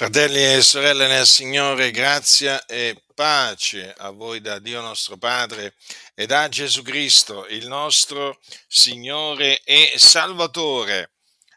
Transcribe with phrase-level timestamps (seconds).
[0.00, 5.74] Fratelli e sorelle nel Signore, grazia e pace a voi da Dio nostro Padre
[6.14, 11.12] e da Gesù Cristo, il nostro Signore e Salvatore.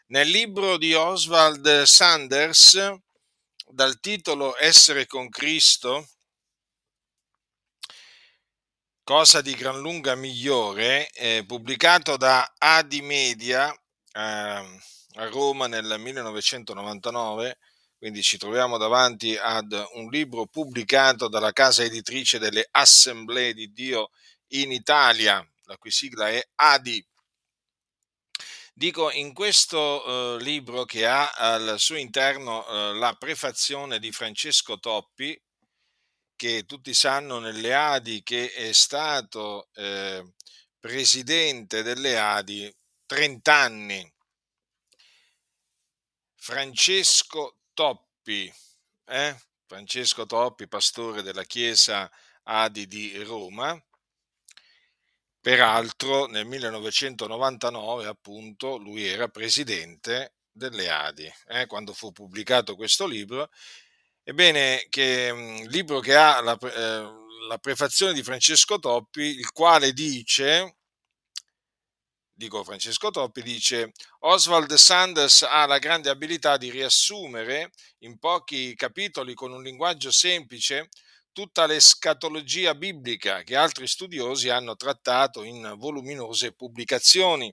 [0.08, 2.92] Nel libro di Oswald Sanders,
[3.66, 6.06] dal titolo Essere con Cristo,
[9.04, 17.56] cosa di gran lunga migliore, eh, pubblicato da Adi Media eh, a Roma nel 1999,
[18.04, 24.10] quindi ci troviamo davanti ad un libro pubblicato dalla casa editrice delle Assemblee di Dio
[24.48, 27.02] in Italia, la cui sigla è ADI.
[28.74, 34.78] Dico, in questo eh, libro che ha al suo interno eh, la prefazione di Francesco
[34.78, 35.42] Toppi,
[36.36, 40.34] che tutti sanno nelle Adi che è stato eh,
[40.78, 42.70] presidente delle Adi
[43.06, 44.12] 30 anni.
[46.36, 48.52] Francesco Toppi,
[49.06, 49.36] eh?
[49.66, 52.10] Francesco Toppi, pastore della Chiesa
[52.44, 53.78] Adi di Roma.
[55.40, 61.66] Peraltro nel 1999 appunto lui era presidente delle Adi, eh?
[61.66, 63.50] quando fu pubblicato questo libro.
[64.22, 69.92] Ebbene, che il libro che ha la, eh, la prefazione di Francesco Toppi, il quale
[69.92, 70.76] dice,
[72.34, 79.34] dico Francesco Toppi, dice Oswald Sanders ha la grande abilità di riassumere in pochi capitoli
[79.34, 80.88] con un linguaggio semplice
[81.32, 87.52] tutta l'escatologia biblica che altri studiosi hanno trattato in voluminose pubblicazioni.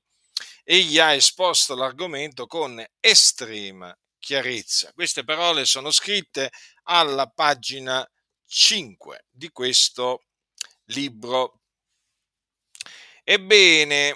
[0.63, 4.91] Egli ha esposto l'argomento con estrema chiarezza.
[4.93, 6.51] Queste parole sono scritte
[6.83, 8.07] alla pagina
[8.45, 10.25] 5 di questo
[10.85, 11.61] libro.
[13.23, 14.15] Ebbene,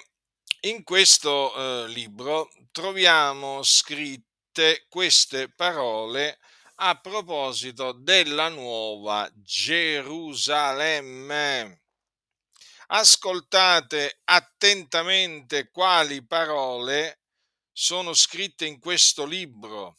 [0.65, 6.39] in questo eh, libro troviamo scritte queste parole
[6.77, 11.83] a proposito della nuova Gerusalemme.
[12.87, 17.19] Ascoltate attentamente quali parole
[17.71, 19.97] sono scritte in questo libro,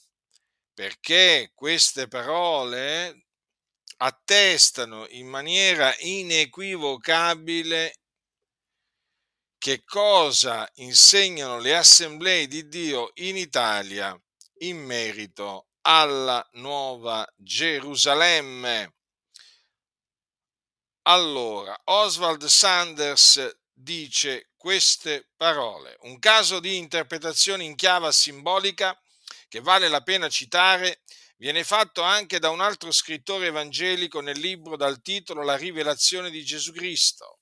[0.74, 3.26] perché queste parole
[3.98, 8.00] attestano in maniera inequivocabile
[9.58, 14.18] che cosa insegnano le assemblee di Dio in Italia
[14.58, 18.94] in merito alla nuova Gerusalemme.
[21.02, 28.98] Allora, Oswald Sanders dice queste parole, un caso di interpretazione in chiave simbolica
[29.48, 31.02] che vale la pena citare
[31.36, 36.44] viene fatto anche da un altro scrittore evangelico nel libro dal titolo La rivelazione di
[36.44, 37.35] Gesù Cristo.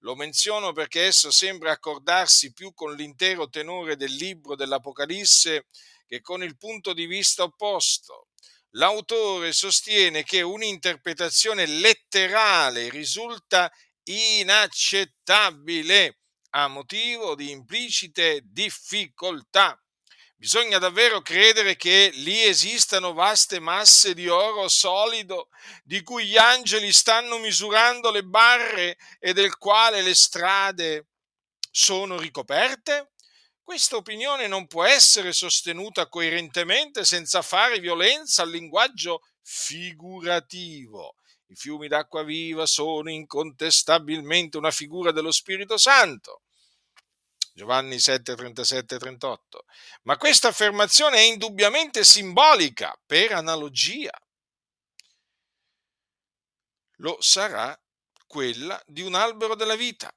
[0.00, 5.66] Lo menziono perché esso sembra accordarsi più con l'intero tenore del libro dell'Apocalisse
[6.06, 8.28] che con il punto di vista opposto.
[8.70, 13.72] L'autore sostiene che un'interpretazione letterale risulta
[14.04, 16.20] inaccettabile
[16.50, 19.80] a motivo di implicite difficoltà.
[20.38, 25.48] Bisogna davvero credere che lì esistano vaste masse di oro solido
[25.82, 31.06] di cui gli angeli stanno misurando le barre e del quale le strade
[31.70, 33.12] sono ricoperte?
[33.62, 41.16] Questa opinione non può essere sostenuta coerentemente senza fare violenza al linguaggio figurativo.
[41.46, 46.42] I fiumi d'acqua viva sono incontestabilmente una figura dello Spirito Santo.
[47.56, 49.64] Giovanni 7, 37 38.
[50.02, 54.12] Ma questa affermazione è indubbiamente simbolica per analogia.
[56.96, 57.74] Lo sarà
[58.26, 60.14] quella di un albero della vita.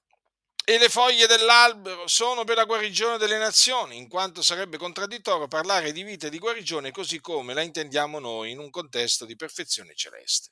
[0.65, 5.93] E le foglie dell'albero sono per la guarigione delle nazioni, in quanto sarebbe contraddittorio parlare
[5.93, 9.95] di vita e di guarigione così come la intendiamo noi in un contesto di perfezione
[9.95, 10.51] celeste.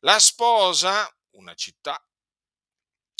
[0.00, 1.98] La sposa, una città,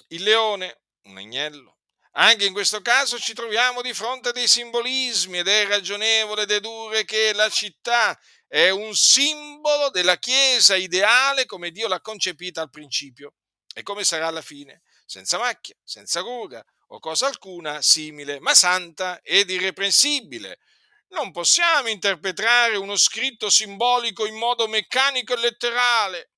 [0.09, 1.79] il leone, un agnello,
[2.13, 7.05] anche in questo caso ci troviamo di fronte a dei simbolismi ed è ragionevole dedurre
[7.05, 13.35] che la città è un simbolo della Chiesa ideale come Dio l'ha concepita al principio
[13.75, 19.23] e come sarà alla fine, senza macchia, senza ruga o cosa alcuna simile, ma santa
[19.23, 20.59] ed irreprensibile.
[21.13, 26.31] Non possiamo interpretare uno scritto simbolico in modo meccanico e letterale.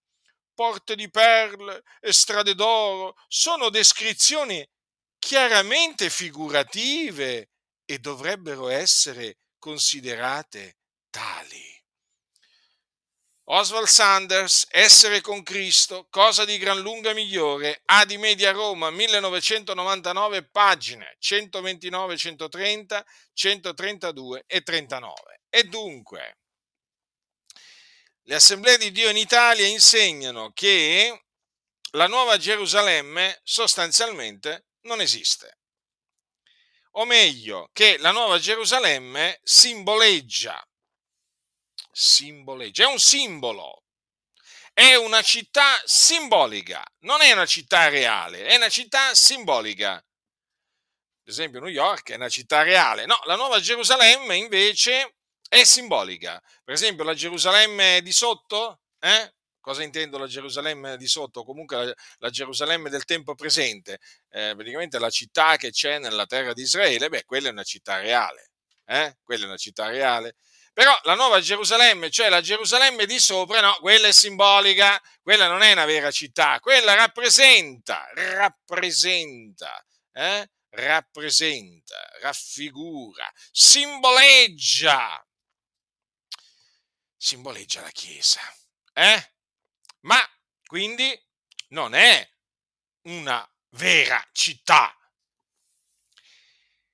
[0.55, 4.65] Porte di perle e strade d'oro sono descrizioni
[5.25, 7.49] chiaramente figurative
[7.87, 10.77] e dovrebbero essere considerate
[11.09, 11.83] tali.
[13.45, 20.45] Oswald Sanders, Essere con Cristo, cosa di gran lunga migliore, A di Media Roma, 1999,
[20.51, 25.41] pagine 129, 130, 132 e 39.
[25.49, 26.37] E dunque,
[28.25, 31.25] le assemblee di Dio in Italia insegnano che
[31.93, 35.59] la nuova Gerusalemme sostanzialmente non esiste.
[36.93, 40.65] O meglio, che la nuova Gerusalemme simboleggia,
[41.91, 43.83] simboleggia, è un simbolo,
[44.73, 49.95] è una città simbolica, non è una città reale, è una città simbolica.
[49.95, 55.17] Ad esempio New York è una città reale, no, la nuova Gerusalemme invece
[55.49, 56.41] è simbolica.
[56.63, 59.35] Per esempio la Gerusalemme di sotto, eh?
[59.65, 61.43] Cosa intendo la Gerusalemme di sotto?
[61.43, 66.53] Comunque la, la Gerusalemme del tempo presente, eh, praticamente la città che c'è nella terra
[66.53, 68.51] di Israele, beh, quella è una città reale,
[68.85, 69.17] eh?
[69.23, 70.35] Quella è una città reale.
[70.75, 75.63] Però la nuova Gerusalemme, cioè la Gerusalemme di sopra, no, quella è simbolica, quella non
[75.63, 79.83] è una vera città, quella rappresenta, rappresenta,
[80.13, 80.47] eh?
[80.69, 85.27] rappresenta, raffigura, simboleggia,
[87.17, 88.43] simboleggia la Chiesa.
[88.93, 89.34] Eh?
[90.05, 90.19] Ma
[90.67, 91.19] quindi
[91.69, 92.29] non è
[93.03, 94.97] una vera città.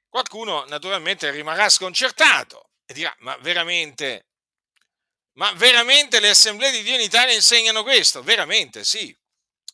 [0.09, 4.27] Qualcuno naturalmente rimarrà sconcertato e dirà, ma veramente,
[5.35, 8.23] ma veramente le assemblee di Dio in Italia insegnano questo?
[8.23, 9.17] Veramente, sì.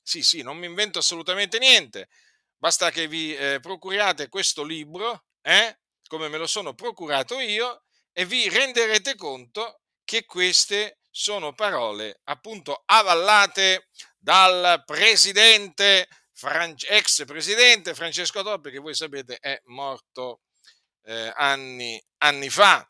[0.03, 2.09] Sì, sì, non mi invento assolutamente niente.
[2.57, 8.25] Basta che vi eh, procuriate questo libro, eh, come me lo sono procurato io, e
[8.25, 16.07] vi renderete conto che queste sono parole appunto avallate dal presidente,
[16.91, 20.43] ex presidente Francesco Toppi, che voi sapete è morto
[21.05, 22.87] eh, anni, anni fa.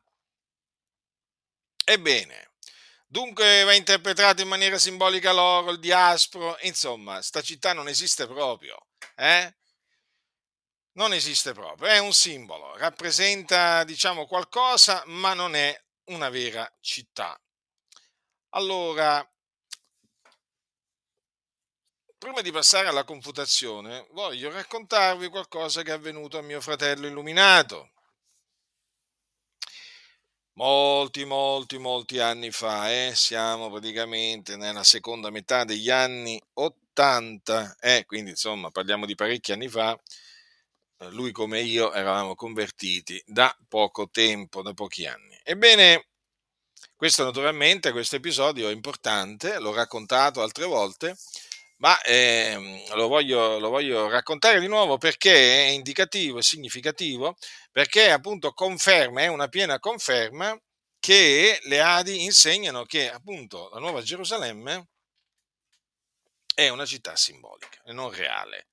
[1.84, 2.50] Ebbene,
[3.06, 8.88] dunque va interpretato in maniera simbolica l'oro, il diaspro, insomma, sta città non esiste proprio,
[9.14, 9.54] eh?
[10.94, 17.40] Non esiste proprio, è un simbolo, rappresenta diciamo qualcosa, ma non è una vera città.
[18.56, 19.22] Allora,
[22.16, 27.90] prima di passare alla confutazione, voglio raccontarvi qualcosa che è avvenuto a mio fratello illuminato.
[30.54, 33.12] Molti, molti, molti anni fa, eh?
[33.14, 38.04] siamo praticamente nella seconda metà degli anni 80, eh?
[38.06, 39.94] quindi insomma parliamo di parecchi anni fa,
[41.10, 45.38] lui come io eravamo convertiti da poco tempo, da pochi anni.
[45.42, 46.06] Ebbene,
[46.96, 51.16] questo naturalmente, questo episodio è importante, l'ho raccontato altre volte,
[51.78, 57.36] ma eh, lo, voglio, lo, voglio, raccontare di nuovo perché è indicativo, è significativo,
[57.70, 60.58] perché appunto conferma, è una piena conferma
[60.98, 64.88] che le Adi insegnano che appunto la Nuova Gerusalemme
[66.54, 68.68] è una città simbolica e non reale.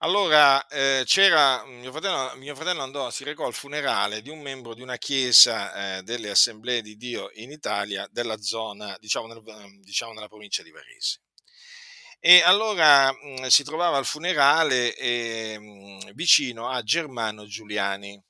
[0.00, 4.74] Allora, eh, c'era mio fratello, mio fratello andò, si recò al funerale di un membro
[4.74, 9.42] di una chiesa eh, delle Assemblee di Dio in Italia, della zona, diciamo, nel,
[9.80, 11.22] diciamo nella provincia di Varese.
[12.20, 15.58] E allora mh, si trovava al funerale eh,
[16.14, 18.22] vicino a Germano Giuliani.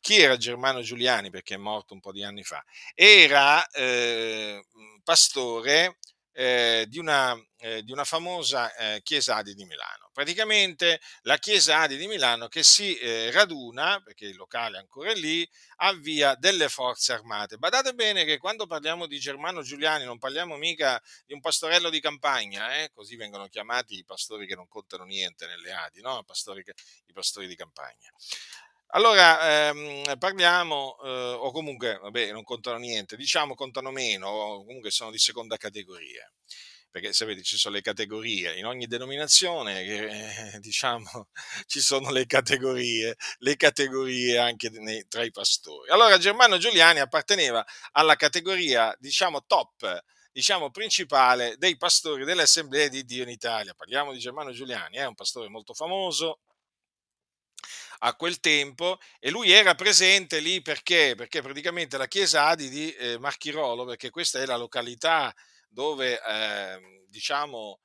[0.00, 1.30] Chi era Germano Giuliani?
[1.30, 2.64] Perché è morto un po' di anni fa.
[2.94, 4.64] Era eh,
[5.04, 5.98] pastore
[6.32, 8.72] eh, di, una, eh, di, una, famosa
[9.02, 10.09] chiesa di Milano.
[10.20, 15.14] Praticamente la chiesa Adi di Milano che si eh, raduna, perché il locale è ancora
[15.14, 17.56] lì, avvia delle forze armate.
[17.56, 22.00] Badate bene che quando parliamo di Germano Giuliani non parliamo mica di un pastorello di
[22.00, 26.22] campagna, eh, così vengono chiamati i pastori che non contano niente nelle Adi, no?
[26.24, 26.62] pastori
[27.06, 28.10] i pastori di campagna.
[28.88, 31.08] Allora, ehm, parliamo, eh,
[31.38, 36.30] o comunque, vabbè, non contano niente, diciamo contano meno, o comunque sono di seconda categoria,
[36.90, 41.28] perché sapete ci sono le categorie, in ogni denominazione, eh, diciamo,
[41.66, 45.90] ci sono le categorie, le categorie anche nei, tra i pastori.
[45.90, 53.04] Allora, Germano Giuliani apparteneva alla categoria, diciamo, top, diciamo, principale dei pastori delle assemblee di
[53.04, 53.74] Dio in Italia.
[53.74, 56.40] Parliamo di Germano Giuliani, è un pastore molto famoso,
[58.02, 61.14] a quel tempo e lui era presente lì perché?
[61.16, 65.34] Perché praticamente la chiesa di eh, Marchirolo, perché questa è la località
[65.70, 67.80] dove eh, diciamo,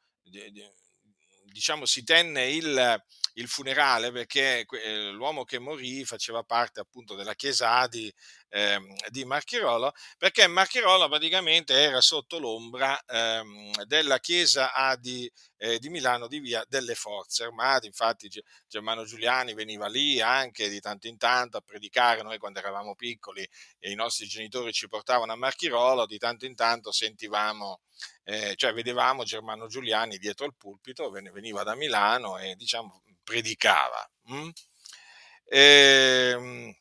[1.46, 3.04] diciamo, si tenne il,
[3.38, 8.14] il funerale perché eh, l'uomo che morì faceva parte appunto della chiesa Adi
[8.50, 15.90] eh, di Marchirolo, perché Marchirolo praticamente era sotto l'ombra ehm, della chiesa Adi eh, di
[15.90, 17.44] Milano di via delle forze.
[17.44, 18.30] Armate, infatti
[18.68, 23.48] Germano Giuliani veniva lì anche di tanto in tanto a predicare, noi quando eravamo piccoli
[23.80, 27.82] e i nostri genitori ci portavano a Marchirolo, di tanto in tanto sentivamo
[28.24, 34.10] eh, cioè vedevamo Germano Giuliani dietro il pulpito, veniva da Milano e diciamo predicava.
[34.32, 34.50] Mm?
[35.46, 36.76] E, ehm,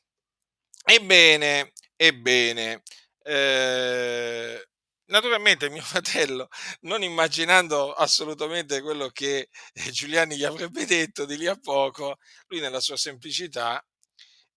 [0.84, 2.82] ebbene, ebbene
[3.24, 4.68] eh,
[5.06, 6.48] naturalmente mio fratello,
[6.82, 12.60] non immaginando assolutamente quello che eh, Giuliani gli avrebbe detto di lì a poco, lui
[12.60, 13.84] nella sua semplicità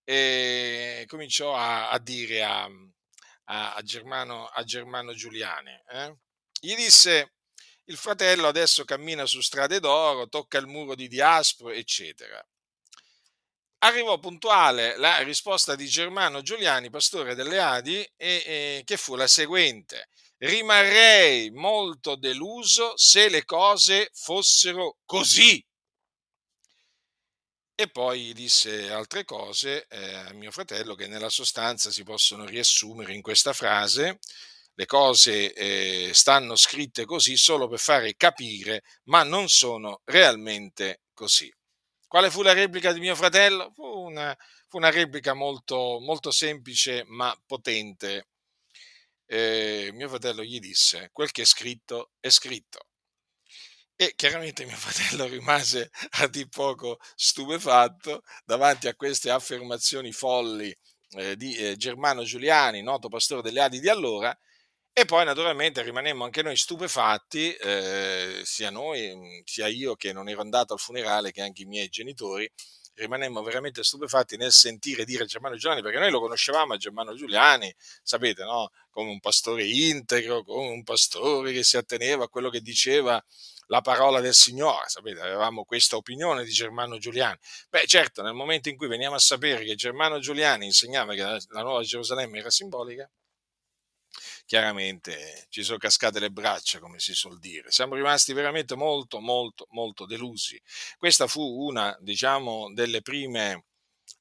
[0.04, 2.68] eh, cominciò a, a dire a,
[3.44, 6.16] a, Germano, a Germano Giuliani, eh?
[6.60, 7.34] gli disse
[7.88, 12.42] il fratello adesso cammina su strade d'oro, tocca il muro di Diaspro, eccetera.
[13.80, 19.28] Arrivò puntuale la risposta di Germano Giuliani, pastore delle Adi, e, e, che fu la
[19.28, 20.08] seguente.
[20.38, 25.64] Rimarrei molto deluso se le cose fossero così.
[27.80, 33.14] E poi disse altre cose eh, a mio fratello che nella sostanza si possono riassumere
[33.14, 34.18] in questa frase.
[34.78, 41.52] Le cose eh, stanno scritte così solo per fare capire, ma non sono realmente così.
[42.06, 43.72] Quale fu la replica di mio fratello?
[43.74, 44.36] Fu una,
[44.68, 48.28] fu una replica molto, molto semplice ma potente.
[49.26, 52.78] Eh, mio fratello gli disse, quel che è scritto è scritto.
[53.96, 60.72] E chiaramente mio fratello rimase a di poco stupefatto davanti a queste affermazioni folli
[61.16, 64.38] eh, di eh, Germano Giuliani, noto pastore delle Adi di allora,
[65.00, 70.28] e poi naturalmente rimanemmo anche noi stupefatti, eh, sia noi, mm, sia io che non
[70.28, 72.50] ero andato al funerale, che anche i miei genitori,
[72.94, 77.72] rimanemmo veramente stupefatti nel sentire dire Germano Giuliani, perché noi lo conoscevamo a Germano Giuliani,
[78.02, 78.70] sapete, no?
[78.90, 83.24] come un pastore integro, come un pastore che si atteneva a quello che diceva
[83.66, 87.38] la parola del Signore, sapete, avevamo questa opinione di Germano Giuliani.
[87.68, 91.62] Beh, certo, nel momento in cui veniamo a sapere che Germano Giuliani insegnava che la
[91.62, 93.08] nuova Gerusalemme era simbolica,
[94.48, 97.70] chiaramente ci sono cascate le braccia, come si suol dire.
[97.70, 100.58] Siamo rimasti veramente molto, molto, molto delusi.
[100.96, 103.66] Questa fu una, diciamo, delle prime,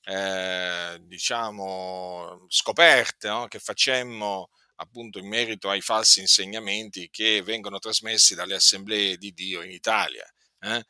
[0.04, 3.48] eh, diciamo, scoperte no?
[3.48, 9.62] che facemmo appunto in merito ai falsi insegnamenti che vengono trasmessi dalle assemblee di Dio
[9.62, 10.30] in Italia.
[10.60, 10.86] Eh?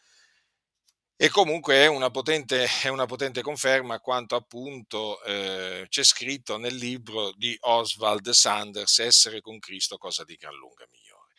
[1.19, 6.75] E comunque è una potente, è una potente conferma quanto appunto eh, c'è scritto nel
[6.75, 11.33] libro di Oswald Sanders, Essere con Cristo, cosa di gran lunga migliore.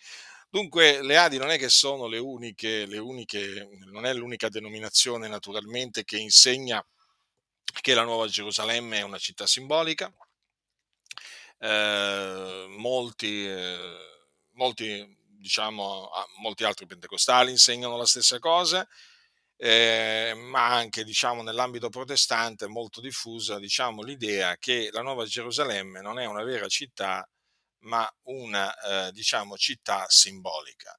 [0.50, 5.28] Dunque le Adi non è che sono le uniche, le uniche, non è l'unica denominazione
[5.28, 6.84] naturalmente che insegna
[7.80, 10.12] che la Nuova Gerusalemme è una città simbolica.
[11.60, 13.96] Eh, molti, eh,
[14.54, 18.88] molti, diciamo, molti altri pentecostali insegnano la stessa cosa
[19.60, 26.00] eh, ma anche diciamo, nell'ambito protestante è molto diffusa diciamo, l'idea che la Nuova Gerusalemme
[26.00, 27.28] non è una vera città,
[27.80, 30.96] ma una eh, diciamo, città simbolica.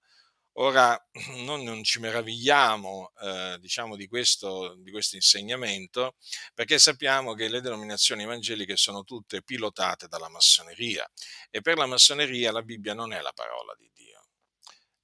[0.54, 0.98] Ora,
[1.46, 6.16] noi non ci meravigliamo eh, diciamo, di, questo, di questo insegnamento
[6.54, 11.10] perché sappiamo che le denominazioni evangeliche sono tutte pilotate dalla massoneria
[11.50, 13.90] e per la massoneria la Bibbia non è la parola di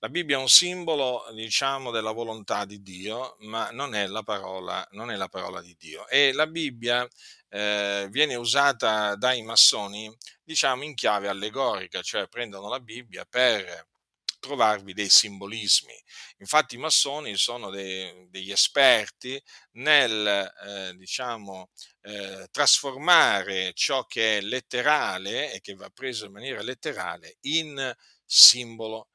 [0.05, 4.87] la Bibbia è un simbolo, diciamo, della volontà di Dio, ma non è la parola,
[4.87, 6.07] è la parola di Dio.
[6.07, 7.07] E la Bibbia
[7.49, 13.87] eh, viene usata dai massoni, diciamo, in chiave allegorica, cioè prendono la Bibbia per
[14.39, 15.99] trovarvi dei simbolismi.
[16.37, 21.71] Infatti i massoni sono dei, degli esperti nel, eh, diciamo,
[22.01, 27.91] eh, trasformare ciò che è letterale e che va preso in maniera letterale in
[28.23, 29.07] simbolo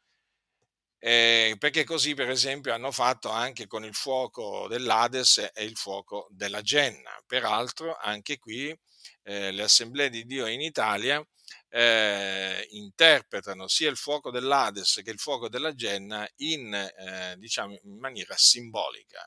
[1.03, 6.29] eh, perché così per esempio hanno fatto anche con il fuoco dell'Ades e il fuoco
[6.31, 7.11] della Genna.
[7.27, 8.69] Peraltro anche qui
[9.23, 11.25] eh, le assemblee di Dio in Italia
[11.71, 17.99] eh, interpretano sia il fuoco dell'Ades che il fuoco della Genna in, eh, diciamo, in
[17.99, 19.27] maniera simbolica.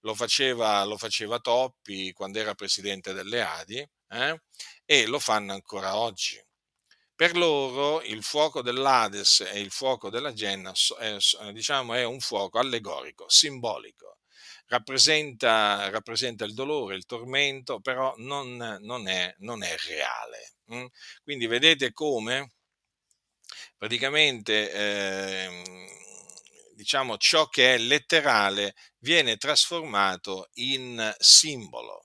[0.00, 4.42] Lo faceva, lo faceva, Toppi quando era presidente delle Adi eh,
[4.84, 6.42] e lo fanno ancora oggi.
[7.16, 11.16] Per loro il fuoco dell'Ades e il fuoco della Genna è,
[11.52, 14.18] diciamo, è un fuoco allegorico, simbolico.
[14.66, 20.54] Rappresenta, rappresenta, il dolore, il tormento, però non, non, è, non è, reale.
[20.74, 20.86] Mm?
[21.22, 22.54] Quindi vedete come
[23.76, 25.62] praticamente eh,
[26.74, 32.03] diciamo, ciò che è letterale viene trasformato in simbolo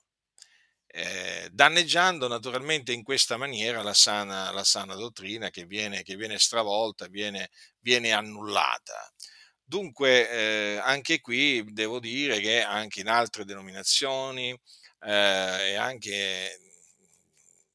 [0.92, 6.38] eh, danneggiando naturalmente in questa maniera la sana, la sana dottrina che viene, che viene
[6.38, 9.12] stravolta, viene, viene annullata.
[9.64, 16.58] Dunque, eh, anche qui devo dire che anche in altre denominazioni eh, e anche,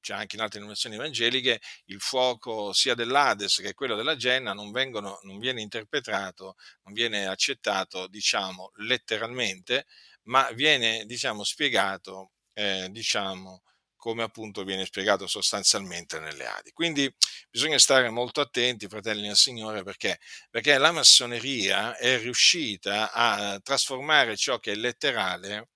[0.02, 4.72] cioè anche in altre denominazioni evangeliche, il fuoco sia dell'Ades che quello della Genna non,
[4.72, 9.86] vengono, non viene interpretato, non viene accettato, diciamo, letteralmente,
[10.24, 13.62] ma viene, diciamo, spiegato eh, diciamo,
[13.96, 16.72] come appunto viene spiegato sostanzialmente nelle Adi.
[16.72, 17.14] Quindi
[17.50, 20.20] bisogna stare molto attenti, fratelli del Signore, perché,
[20.50, 25.70] perché la massoneria è riuscita a trasformare ciò che è letterale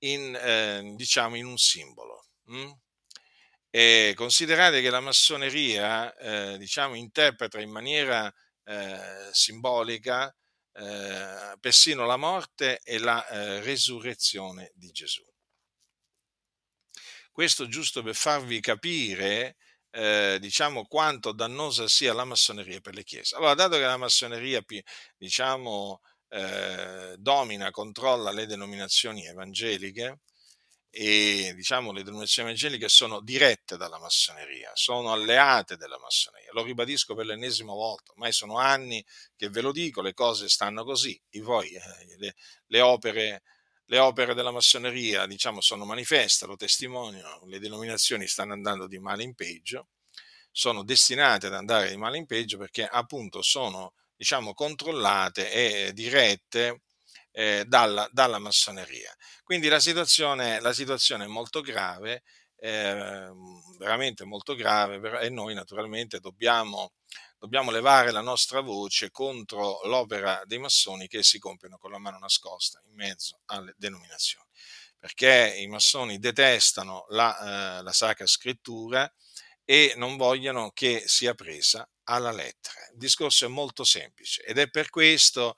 [0.00, 2.26] in, eh, diciamo, in un simbolo.
[2.46, 2.72] Hm?
[3.70, 8.32] E considerate che la massoneria, eh, diciamo, interpreta in maniera
[8.64, 10.34] eh, simbolica
[10.74, 15.24] eh, persino la morte e la eh, resurrezione di Gesù.
[17.34, 19.56] Questo giusto per farvi capire,
[19.90, 23.34] eh, diciamo, quanto dannosa sia la massoneria per le chiese.
[23.34, 24.64] Allora, dato che la massoneria,
[25.16, 30.20] diciamo, eh, domina, controlla le denominazioni evangeliche,
[30.90, 36.50] e diciamo le denominazioni evangeliche sono dirette dalla massoneria, sono alleate della massoneria.
[36.52, 40.84] Lo ribadisco per l'ennesima volta, ormai sono anni che ve lo dico, le cose stanno
[40.84, 41.80] così, e voi, eh,
[42.18, 42.36] le,
[42.66, 43.42] le, opere,
[43.86, 49.22] le opere della massoneria diciamo, sono manifeste, lo testimoniano, le denominazioni stanno andando di male
[49.22, 49.88] in peggio,
[50.50, 56.82] sono destinate ad andare di male in peggio perché appunto sono diciamo, controllate e dirette
[57.32, 59.12] eh, dalla, dalla, massoneria.
[59.42, 62.22] Quindi la situazione, la situazione è molto grave,
[62.56, 63.30] eh,
[63.78, 66.92] veramente molto grave, e noi naturalmente dobbiamo,
[67.44, 72.16] dobbiamo levare la nostra voce contro l'opera dei massoni che si compiono con la mano
[72.18, 74.46] nascosta in mezzo alle denominazioni.
[74.98, 79.12] Perché i massoni detestano la, eh, la Sacra Scrittura
[79.62, 82.80] e non vogliono che sia presa alla lettera.
[82.92, 85.54] Il discorso è molto semplice ed è per questo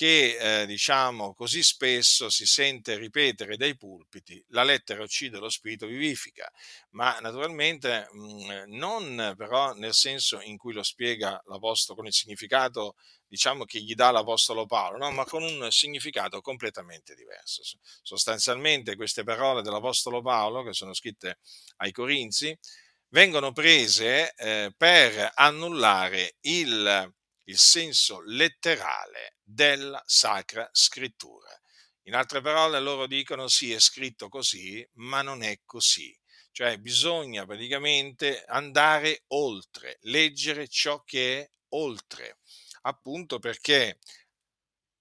[0.00, 5.86] che, eh, diciamo, così spesso si sente ripetere dai pulpiti la lettera uccide, lo spirito
[5.86, 6.50] vivifica,
[6.92, 12.14] ma naturalmente mh, mm, non però nel senso in cui lo spiega l'Apostolo con il
[12.14, 12.94] significato
[13.26, 15.10] diciamo che gli dà l'Apostolo Paolo, no?
[15.10, 17.60] ma con un significato completamente diverso.
[18.00, 21.40] Sostanzialmente queste parole dell'Apostolo Paolo, che sono scritte
[21.76, 22.58] ai Corinzi,
[23.08, 27.12] vengono prese eh, per annullare il,
[27.44, 31.48] il senso letterale della Sacra Scrittura.
[32.04, 36.16] In altre parole, loro dicono sì, è scritto così, ma non è così.
[36.52, 42.38] Cioè bisogna praticamente andare oltre, leggere ciò che è oltre,
[42.82, 43.98] appunto perché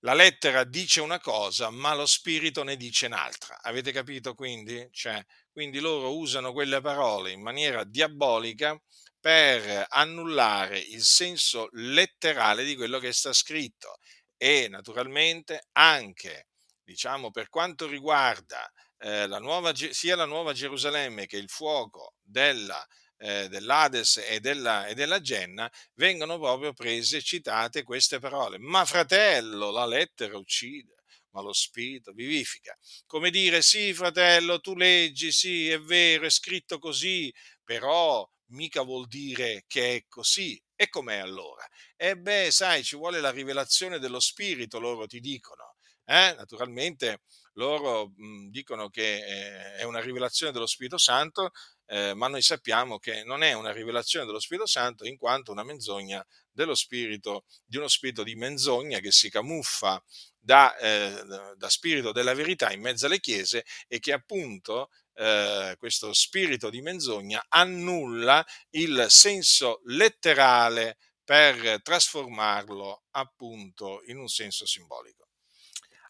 [0.03, 3.59] la lettera dice una cosa, ma lo spirito ne dice un'altra.
[3.61, 4.87] Avete capito quindi?
[4.91, 8.81] Cioè, quindi loro usano quelle parole in maniera diabolica
[9.19, 13.97] per annullare il senso letterale di quello che sta scritto
[14.37, 16.47] e naturalmente anche,
[16.83, 22.85] diciamo, per quanto riguarda eh, la nuova, sia la nuova Gerusalemme che il fuoco della,
[23.17, 28.57] eh, dell'Ades e della, e della Genna, vengono proprio prese citate queste parole.
[28.59, 30.95] Ma fratello, la lettera uccide
[31.31, 32.75] ma lo Spirito vivifica.
[33.05, 37.31] Come dire, sì, fratello, tu leggi, sì, è vero, è scritto così,
[37.63, 40.61] però mica vuol dire che è così.
[40.75, 41.65] E com'è allora?
[41.95, 45.75] E beh, sai, ci vuole la rivelazione dello Spirito, loro ti dicono.
[46.05, 46.33] Eh?
[46.37, 47.21] Naturalmente
[47.53, 51.51] loro mh, dicono che eh, è una rivelazione dello Spirito Santo,
[51.85, 55.63] eh, ma noi sappiamo che non è una rivelazione dello Spirito Santo in quanto una
[55.63, 60.01] menzogna dello spirito, di uno spirito di menzogna che si camuffa
[60.37, 61.23] da, eh,
[61.55, 66.81] da spirito della verità in mezzo alle chiese e che appunto eh, questo spirito di
[66.81, 75.27] menzogna annulla il senso letterale per trasformarlo appunto in un senso simbolico.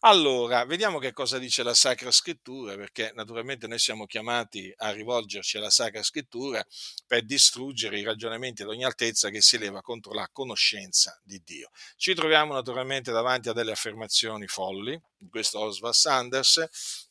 [0.01, 5.57] Allora, vediamo che cosa dice la Sacra Scrittura, perché naturalmente noi siamo chiamati a rivolgerci
[5.57, 6.63] alla Sacra Scrittura
[7.05, 11.71] per distruggere i ragionamenti ad ogni altezza che si leva contro la conoscenza di Dio.
[11.97, 17.08] Ci troviamo naturalmente davanti a delle affermazioni folli, di questo Oswald Sanders,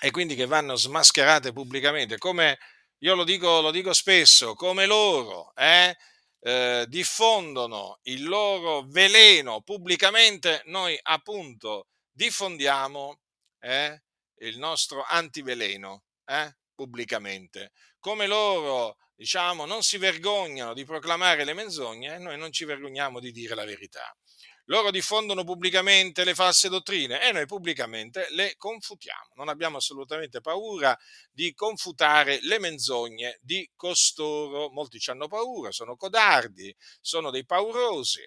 [0.00, 2.58] e quindi che vanno smascherate pubblicamente, come
[2.98, 5.96] io lo dico, lo dico spesso, come loro, eh?
[6.46, 13.18] Eh, diffondono il loro veleno pubblicamente, noi appunto diffondiamo
[13.60, 14.02] eh,
[14.40, 17.72] il nostro antiveleno eh, pubblicamente.
[17.98, 23.32] Come loro, diciamo, non si vergognano di proclamare le menzogne, noi non ci vergogniamo di
[23.32, 24.14] dire la verità.
[24.68, 29.32] Loro diffondono pubblicamente le false dottrine e noi pubblicamente le confutiamo.
[29.34, 30.98] Non abbiamo assolutamente paura
[31.30, 34.70] di confutare le menzogne di costoro.
[34.70, 38.26] Molti ci hanno paura, sono codardi, sono dei paurosi.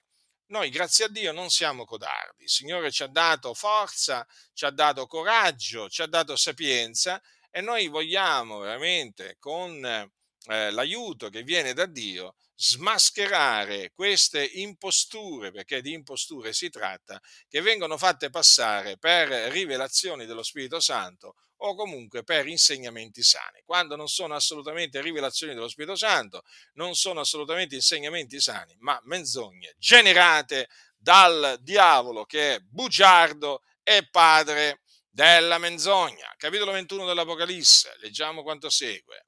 [0.49, 2.43] Noi, grazie a Dio, non siamo codardi.
[2.43, 7.61] Il Signore ci ha dato forza, ci ha dato coraggio, ci ha dato sapienza e
[7.61, 15.93] noi vogliamo veramente con eh, l'aiuto che viene da Dio, smascherare queste imposture, perché di
[15.93, 22.47] imposture si tratta, che vengono fatte passare per rivelazioni dello Spirito Santo o comunque per
[22.47, 23.61] insegnamenti sani.
[23.63, 26.43] Quando non sono assolutamente rivelazioni dello Spirito Santo,
[26.73, 30.67] non sono assolutamente insegnamenti sani, ma menzogne generate
[30.97, 36.33] dal diavolo che è bugiardo e padre della menzogna.
[36.37, 39.25] Capitolo 21 dell'Apocalisse, leggiamo quanto segue.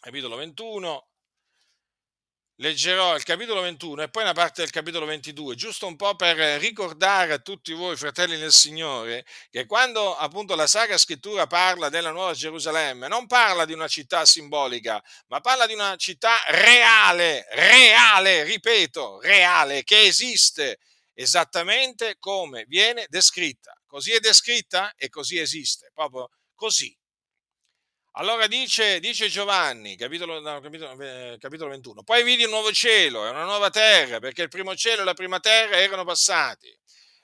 [0.00, 1.07] Capitolo 21,
[2.60, 6.36] leggerò il capitolo 21 e poi una parte del capitolo 22, giusto un po' per
[6.60, 12.10] ricordare a tutti voi, fratelli nel Signore, che quando appunto la Sacra Scrittura parla della
[12.10, 18.42] Nuova Gerusalemme, non parla di una città simbolica, ma parla di una città reale, reale,
[18.42, 20.78] ripeto, reale, che esiste
[21.14, 23.72] esattamente come viene descritta.
[23.86, 26.96] Così è descritta e così esiste, proprio così.
[28.18, 33.24] Allora dice, dice Giovanni, capitolo, no, capitolo, eh, capitolo, 21, poi vidi un nuovo cielo
[33.24, 36.66] e una nuova terra, perché il primo cielo e la prima terra erano passati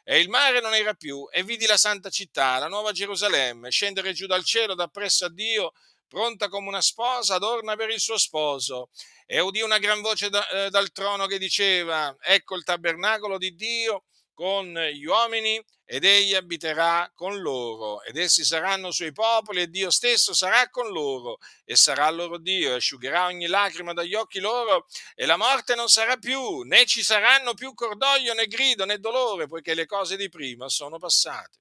[0.04, 4.12] e il mare non era più, e vidi la santa città, la nuova Gerusalemme, scendere
[4.12, 5.72] giù dal cielo da presso a Dio,
[6.06, 8.90] pronta come una sposa adorna per il suo sposo.
[9.26, 13.52] E udì una gran voce da, eh, dal trono che diceva, ecco il tabernacolo di
[13.56, 14.04] Dio
[14.34, 19.90] con gli uomini ed egli abiterà con loro ed essi saranno suoi popoli e Dio
[19.90, 24.86] stesso sarà con loro e sarà loro Dio e asciugherà ogni lacrima dagli occhi loro
[25.14, 29.46] e la morte non sarà più né ci saranno più cordoglio né grido né dolore
[29.46, 31.58] poiché le cose di prima sono passate.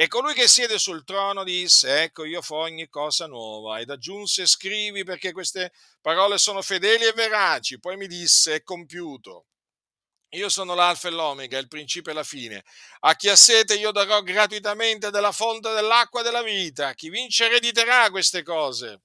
[0.00, 4.46] E colui che siede sul trono disse, ecco io fo ogni cosa nuova, ed aggiunse,
[4.46, 7.80] scrivi perché queste parole sono fedeli e veraci.
[7.80, 9.46] Poi mi disse, è compiuto.
[10.32, 12.62] Io sono l'alfa e l'omega, il principio e la fine.
[13.00, 16.92] A chi ha sete io darò gratuitamente della fonte dell'acqua della vita.
[16.92, 19.00] Chi vince erediterà queste cose.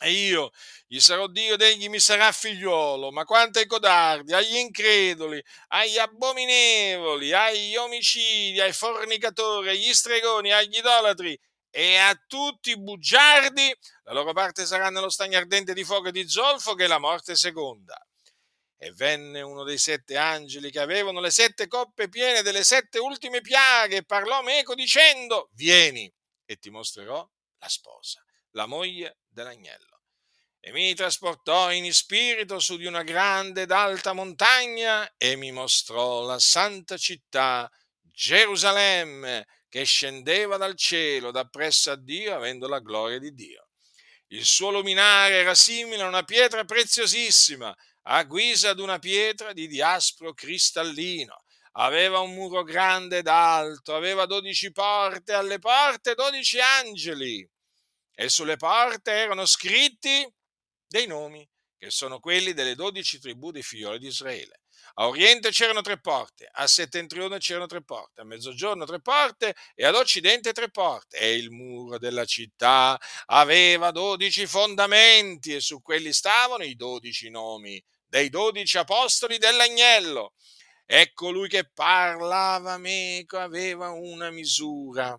[0.00, 0.50] E io
[0.86, 3.12] gli sarò Dio ed egli mi sarà figliuolo.
[3.12, 10.76] Ma quanto ai codardi, agli increduli, agli abominevoli, agli omicidi, ai fornicatori, agli stregoni, agli
[10.78, 11.38] idolatri
[11.70, 16.12] e a tutti i bugiardi, la loro parte sarà nello stagno ardente di fuoco e
[16.12, 17.96] di zolfo che è la morte seconda.
[18.84, 23.40] E venne uno dei sette angeli che avevano le sette coppe piene delle sette ultime
[23.40, 26.12] piaghe e parlò meco dicendo, vieni
[26.44, 27.24] e ti mostrerò
[27.60, 28.20] la sposa,
[28.54, 30.00] la moglie dell'agnello.
[30.58, 36.22] E mi trasportò in spirito su di una grande ed alta montagna e mi mostrò
[36.22, 43.20] la santa città, Gerusalemme, che scendeva dal cielo da presso a Dio avendo la gloria
[43.20, 43.68] di Dio.
[44.32, 47.72] Il suo luminare era simile a una pietra preziosissima,
[48.04, 51.44] a guisa d'una pietra di diaspro cristallino.
[51.76, 57.48] Aveva un muro grande ed alto, aveva dodici porte, alle porte dodici angeli
[58.14, 60.30] e sulle porte erano scritti
[60.86, 64.60] dei nomi, che sono quelli delle dodici tribù dei figlioli di Israele.
[64.96, 69.86] A oriente c'erano tre porte, a settentrione c'erano tre porte, a mezzogiorno tre porte e
[69.86, 71.16] ad occidente tre porte.
[71.16, 77.82] E il muro della città aveva dodici fondamenti e su quelli stavano i dodici nomi
[78.12, 80.34] dei dodici apostoli dell'agnello.
[80.84, 85.18] E colui che parlava meco aveva una misura,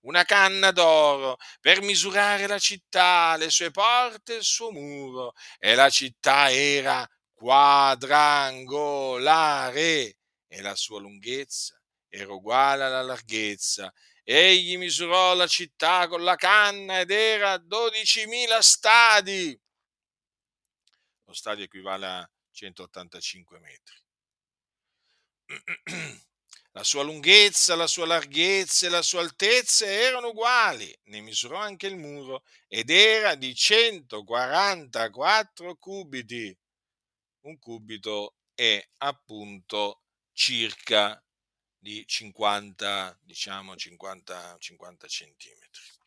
[0.00, 5.34] una canna d'oro per misurare la città, le sue porte e il suo muro.
[5.60, 10.16] E la città era quadrangolare
[10.48, 13.92] e la sua lunghezza era uguale alla larghezza.
[14.24, 19.56] Egli misurò la città con la canna ed era 12.000 stadi
[21.28, 23.96] lo stadio equivale a 185 metri.
[26.72, 31.88] La sua lunghezza, la sua larghezza e la sua altezza erano uguali, ne misurò anche
[31.88, 36.56] il muro ed era di 144 cubiti.
[37.46, 41.20] Un cubito è appunto circa
[41.76, 45.98] di 50, diciamo 50, 50 centimetri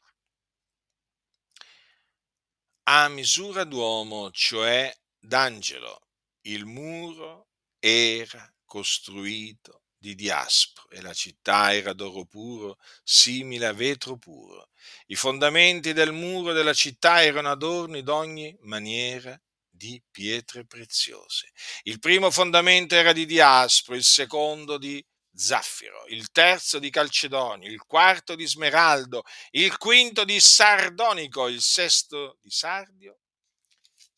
[2.94, 6.08] a misura d'uomo, cioè d'angelo.
[6.42, 14.18] Il muro era costruito di diaspro e la città era d'oro puro, simile a vetro
[14.18, 14.70] puro.
[15.08, 21.52] I fondamenti del muro della città erano adorni d'ogni maniera di pietre preziose.
[21.84, 25.04] Il primo fondamento era di diaspro, il secondo di
[25.34, 32.38] zaffiro, il terzo di calcedonio, il quarto di smeraldo, il quinto di sardonico, il sesto
[32.42, 33.21] di sardio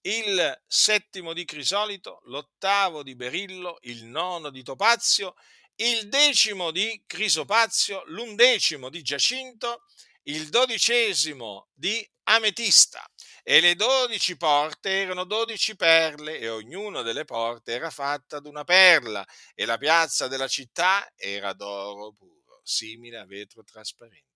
[0.04, 5.36] il settimo di crisolito, l'ottavo di berillo, il nono di topazio,
[5.76, 9.84] il decimo di crisopazio, l'undecimo di giacinto
[10.28, 13.06] il dodicesimo di ametista
[13.44, 19.26] e le dodici porte erano dodici perle e ognuna delle porte era fatta d'una perla
[19.54, 24.33] e la piazza della città era d'oro puro, simile a vetro trasparente.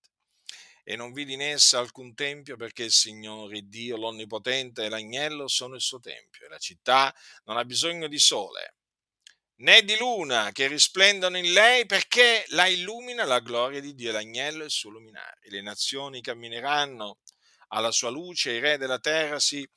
[0.89, 5.75] E non vidi in essa alcun tempio perché il Signore, Dio, l'Onnipotente e l'Agnello sono
[5.75, 8.75] il suo tempio e la città non ha bisogno di sole
[9.59, 14.61] né di luna che risplendono in lei perché la illumina la gloria di Dio, l'agnello
[14.61, 15.39] e il suo luminare.
[15.49, 17.19] Le nazioni cammineranno
[17.69, 19.67] alla sua luce, i re della terra si,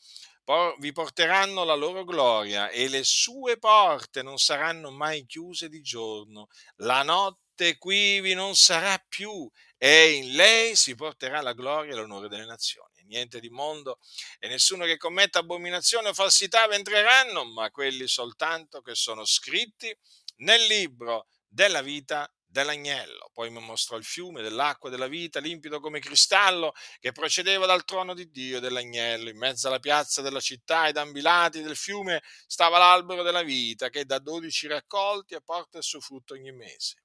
[0.79, 6.49] vi porteranno la loro gloria e le sue porte non saranno mai chiuse di giorno.
[6.77, 9.51] La notte quivi non sarà più
[9.83, 13.99] e in lei si porterà la gloria e l'onore delle nazioni niente di mondo,
[14.39, 19.95] e nessuno che commetta abominazione o falsità entreranno, ma quelli soltanto che sono scritti
[20.37, 23.31] nel libro della vita dell'agnello.
[23.33, 28.15] Poi mi mostrò il fiume dell'acqua della vita, limpido come cristallo, che procedeva dal trono
[28.15, 29.29] di Dio e dell'agnello.
[29.29, 34.05] In mezzo alla piazza della città, ed ambilati del fiume, stava l'albero della vita, che
[34.05, 37.03] da dodici raccolti e porta il suo frutto ogni mese.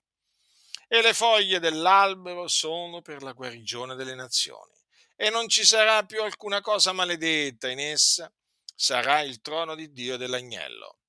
[0.96, 4.72] E le foglie dell'albero sono per la guarigione delle nazioni
[5.18, 8.34] e non ci sarà più alcuna cosa maledetta in essa,
[8.74, 11.00] sarà il trono di Dio dell'agnello.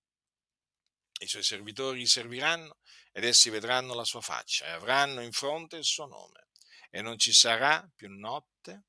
[1.20, 2.78] I suoi servitori gli serviranno
[3.12, 6.48] ed essi vedranno la sua faccia e avranno in fronte il suo nome
[6.90, 8.86] e non ci sarà più notte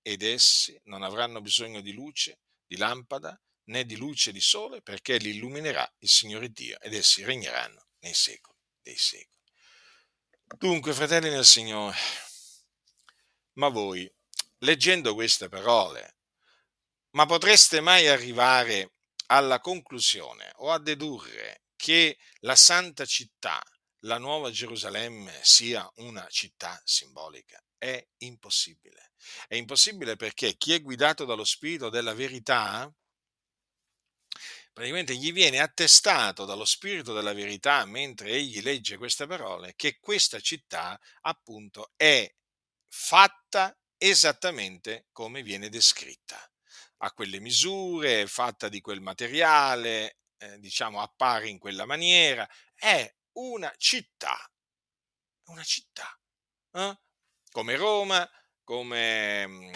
[0.00, 5.18] ed essi non avranno bisogno di luce, di lampada né di luce di sole perché
[5.18, 9.39] li illuminerà il Signore Dio ed essi regneranno nei secoli dei secoli.
[10.58, 11.96] Dunque, fratelli nel Signore,
[13.54, 14.12] ma voi,
[14.58, 16.16] leggendo queste parole,
[17.10, 18.94] ma potreste mai arrivare
[19.26, 23.62] alla conclusione o a dedurre che la santa città,
[24.00, 27.62] la nuova Gerusalemme, sia una città simbolica?
[27.78, 29.12] È impossibile.
[29.46, 32.92] È impossibile perché chi è guidato dallo Spirito della verità,
[34.72, 40.40] praticamente gli viene attestato dallo Spirito della verità mentre egli legge queste parole che questa
[40.40, 42.32] città appunto è
[42.88, 46.38] fatta esattamente come viene descritta.
[47.02, 53.14] Ha quelle misure, è fatta di quel materiale, eh, diciamo appare in quella maniera, è
[53.32, 54.36] una città,
[55.44, 56.18] una città,
[56.72, 56.98] eh?
[57.50, 58.28] come Roma,
[58.64, 59.72] come, mm,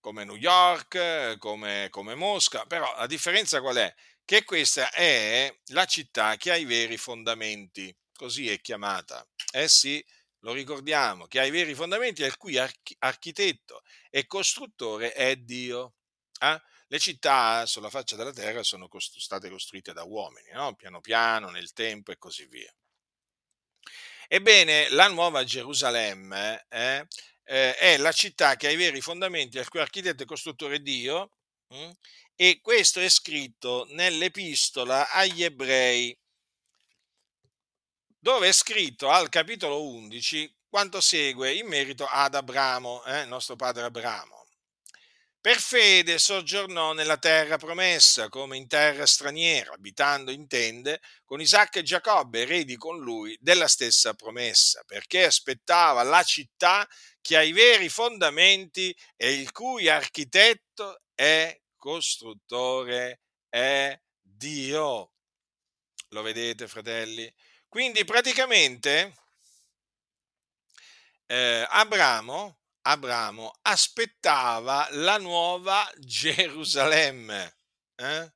[0.00, 3.94] come New York, come, come Mosca, però la differenza qual è?
[4.26, 9.26] Che questa è la città che ha i veri fondamenti, così è chiamata.
[9.52, 10.02] Eh sì,
[10.40, 15.36] lo ricordiamo, che ha i veri fondamenti e il cui arch- architetto e costruttore è
[15.36, 15.96] Dio.
[16.40, 16.58] Eh?
[16.86, 20.74] Le città sulla faccia della terra sono costru- state costruite da uomini, no?
[20.74, 22.74] piano piano, nel tempo e così via.
[24.26, 27.06] Ebbene, la nuova Gerusalemme eh,
[27.44, 30.80] eh, è la città che ha i veri fondamenti, al cui architetto e costruttore è
[30.80, 31.30] Dio,
[31.68, 31.90] hm?
[32.36, 36.16] E questo è scritto nell'epistola agli ebrei
[38.18, 43.84] dove è scritto al capitolo 11 quanto segue in merito ad Abramo, eh, nostro padre
[43.84, 44.46] Abramo.
[45.44, 51.80] Per fede soggiornò nella terra promessa, come in terra straniera, abitando in tende con Isacco
[51.80, 56.88] e Giacobbe, eredi con lui della stessa promessa, perché aspettava la città
[57.20, 63.20] che ha i veri fondamenti e il cui architetto e costruttore
[63.50, 65.12] è Dio.
[66.08, 67.30] Lo vedete, fratelli?
[67.68, 69.14] Quindi praticamente
[71.26, 77.58] eh, Abramo, Abramo, aspettava la nuova Gerusalemme.
[77.96, 78.32] Eh?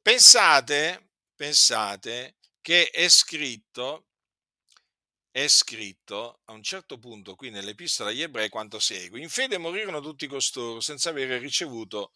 [0.00, 4.06] Pensate, pensate che è scritto,
[5.32, 9.18] è scritto a un certo punto qui nell'epistola agli ebrei quanto segue.
[9.18, 12.12] In fede morirono tutti costoro senza avere ricevuto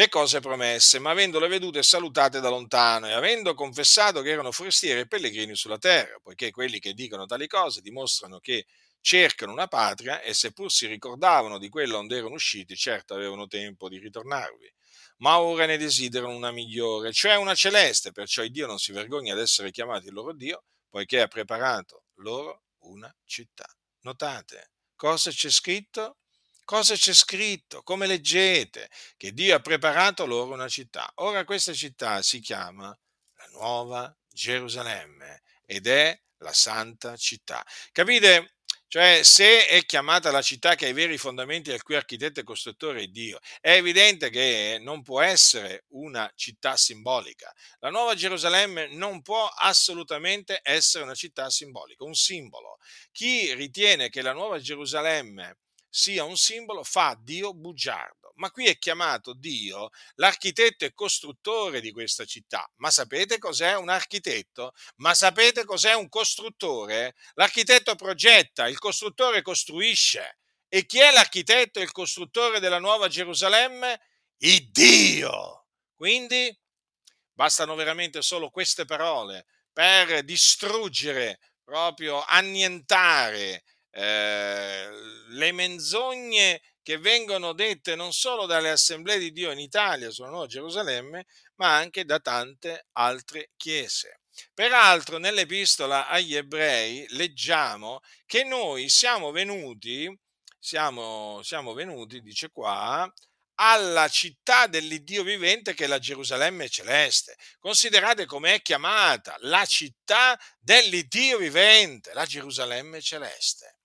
[0.00, 5.00] le cose promesse, ma avendole vedute salutate da lontano e avendo confessato che erano forestieri
[5.00, 8.64] e pellegrini sulla terra, poiché quelli che dicono tali cose dimostrano che
[9.02, 13.90] cercano una patria e seppur si ricordavano di quella onde erano usciti, certo avevano tempo
[13.90, 14.72] di ritornarvi.
[15.18, 19.40] Ma ora ne desiderano una migliore, cioè una celeste, perciò Dio non si vergogna ad
[19.40, 23.66] essere chiamati il loro Dio, poiché ha preparato loro una città.
[24.00, 26.19] Notate cosa c'è scritto?
[26.70, 27.82] Cosa c'è scritto?
[27.82, 28.90] Come leggete?
[29.16, 31.10] Che Dio ha preparato loro una città.
[31.16, 32.96] Ora questa città si chiama
[33.34, 37.66] la Nuova Gerusalemme ed è la Santa Città.
[37.90, 38.54] Capite?
[38.86, 42.44] Cioè, se è chiamata la città che ha i veri fondamenti al cui architetto e
[42.44, 47.52] costruttore è Dio, è evidente che non può essere una città simbolica.
[47.80, 52.78] La Nuova Gerusalemme non può assolutamente essere una città simbolica, un simbolo.
[53.10, 55.56] Chi ritiene che la Nuova Gerusalemme
[55.90, 61.92] sia un simbolo fa Dio bugiardo ma qui è chiamato Dio l'architetto e costruttore di
[61.92, 62.68] questa città.
[62.76, 64.72] Ma sapete cos'è un architetto?
[64.96, 67.14] Ma sapete cos'è un costruttore?
[67.34, 70.38] L'architetto progetta, il costruttore costruisce.
[70.68, 74.00] E chi è l'architetto e il costruttore della Nuova Gerusalemme?
[74.38, 75.66] Il Dio.
[75.94, 76.56] Quindi
[77.32, 84.88] bastano veramente solo queste parole per distruggere, proprio annientare eh,
[85.28, 90.46] le menzogne che vengono dette non solo dalle assemblee di Dio in Italia sulla Nuova
[90.46, 91.26] Gerusalemme,
[91.56, 94.20] ma anche da tante altre chiese.
[94.54, 100.12] Peraltro nell'epistola agli ebrei leggiamo che noi siamo venuti,
[100.58, 103.12] siamo, siamo venuti, dice qua,
[103.56, 107.36] alla città dell'Iddio vivente che è la Gerusalemme celeste.
[107.58, 113.79] Considerate com'è chiamata la città dell'Iddio vivente, la Gerusalemme celeste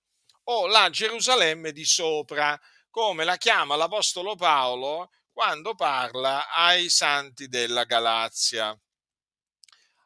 [0.45, 7.84] o la Gerusalemme di sopra, come la chiama l'Apostolo Paolo quando parla ai santi della
[7.84, 8.77] Galazia.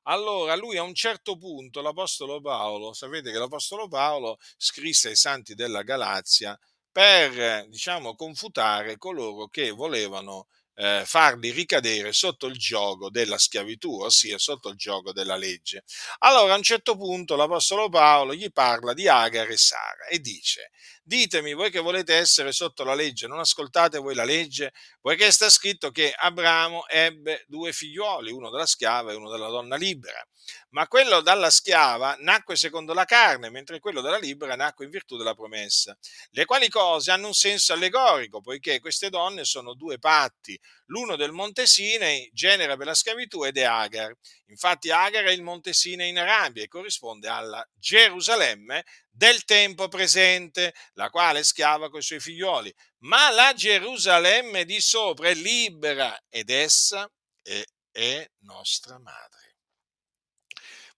[0.03, 5.53] Allora lui a un certo punto, l'Apostolo Paolo, sapete che l'Apostolo Paolo scrisse ai santi
[5.53, 6.57] della Galazia
[6.91, 10.47] per, diciamo, confutare coloro che volevano
[10.79, 15.83] eh, farli ricadere sotto il gioco della schiavitù, ossia sotto il gioco della legge.
[16.19, 20.71] Allora a un certo punto l'Apostolo Paolo gli parla di Agar e Sara e dice,
[21.09, 25.49] ditemi voi che volete essere sotto la legge, non ascoltate voi la legge, poiché sta
[25.49, 30.23] scritto che Abramo ebbe due figlioli, uno della schiava e uno della donna libera.
[30.69, 35.17] Ma quello dalla schiava nacque secondo la carne, mentre quello della libera nacque in virtù
[35.17, 35.97] della promessa,
[36.29, 41.31] le quali cose hanno un senso allegorico, poiché queste donne sono due patti, l'uno del
[41.31, 44.13] monte Sinai, genera per la schiavitù, ed è Agar.
[44.47, 50.73] Infatti Agar è il monte Sinai in Arabia e corrisponde alla Gerusalemme del tempo presente,
[50.93, 56.17] la quale è schiava con i suoi figlioli, ma la Gerusalemme di sopra è libera
[56.29, 57.09] ed essa
[57.41, 59.37] è, è nostra madre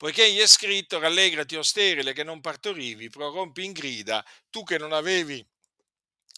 [0.02, 4.80] poiché gli è scritto rallegrati o sterile che non partorivi, prorompi in grida, tu che
[4.80, 5.48] non avevi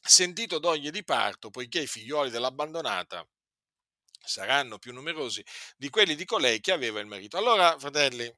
[0.04, 3.26] sentito doglie di parto, poiché i figlioli dell'abbandonata
[4.24, 5.44] saranno più numerosi
[5.76, 7.38] di quelli di colei che aveva il marito.
[7.38, 8.34] Allora, fratelli,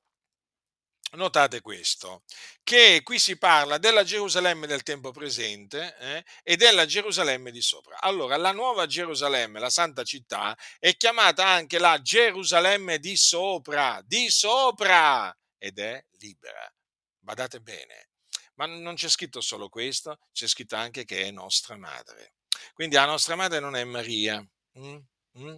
[1.16, 2.24] notate questo,
[2.64, 8.00] che qui si parla della Gerusalemme del tempo presente eh, e della Gerusalemme di sopra.
[8.02, 14.30] Allora, la nuova Gerusalemme, la santa città, è chiamata anche la Gerusalemme di sopra, di
[14.30, 16.72] sopra, ed è libera.
[17.20, 18.10] Badate bene.
[18.56, 22.36] Ma non c'è scritto solo questo, c'è scritto anche che è nostra madre.
[22.74, 24.46] Quindi la nostra madre non è Maria.
[24.80, 24.98] Mm?
[25.40, 25.58] Mm?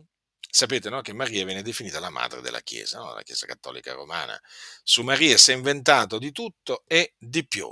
[0.57, 3.13] Sapete no, che Maria viene definita la madre della Chiesa, no?
[3.13, 4.41] la Chiesa cattolica romana.
[4.81, 7.71] Su Maria si è inventato di tutto e di più.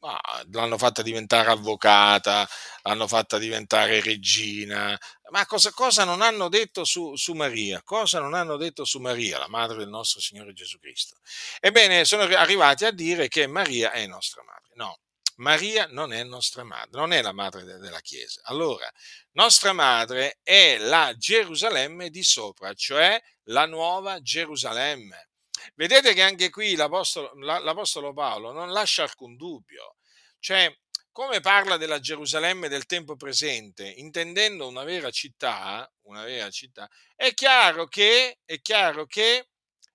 [0.00, 2.44] Ah, l'hanno fatta diventare avvocata,
[2.82, 4.98] l'hanno fatta diventare regina,
[5.30, 7.80] ma cosa, cosa non hanno detto su, su, Maria?
[7.84, 11.18] Cosa non hanno detto su Maria, la madre del nostro Signore Gesù Cristo?
[11.60, 14.72] Ebbene, sono arrivati a dire che Maria è nostra madre.
[14.74, 14.98] No,
[15.36, 18.40] Maria non è nostra madre, non è la madre de- della Chiesa.
[18.44, 18.90] Allora,
[19.32, 25.30] nostra madre è la Gerusalemme di sopra, cioè la nuova Gerusalemme.
[25.74, 29.96] Vedete che anche qui l'Apostolo, l'Apostolo Paolo non lascia alcun dubbio.
[30.38, 30.72] Cioè,
[31.10, 37.32] come parla della Gerusalemme del tempo presente, intendendo una vera città, una vera città, è
[37.34, 39.48] chiaro che, è chiaro che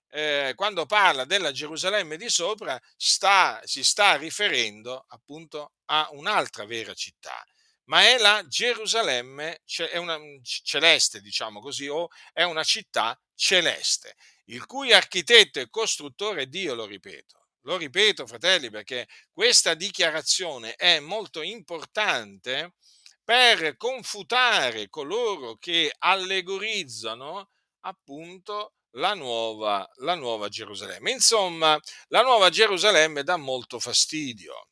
[0.09, 6.93] eh, quando parla della Gerusalemme di sopra, sta, si sta riferendo appunto a un'altra vera
[6.93, 7.43] città,
[7.85, 14.65] ma è la Gerusalemme, è una celeste, diciamo così, o è una città celeste, il
[14.65, 17.37] cui architetto e costruttore è Dio, lo ripeto.
[17.63, 22.73] Lo ripeto, fratelli, perché questa dichiarazione è molto importante
[23.23, 27.49] per confutare coloro che allegorizzano
[27.81, 31.11] appunto la nuova, la nuova Gerusalemme.
[31.11, 34.69] Insomma, la nuova Gerusalemme dà molto fastidio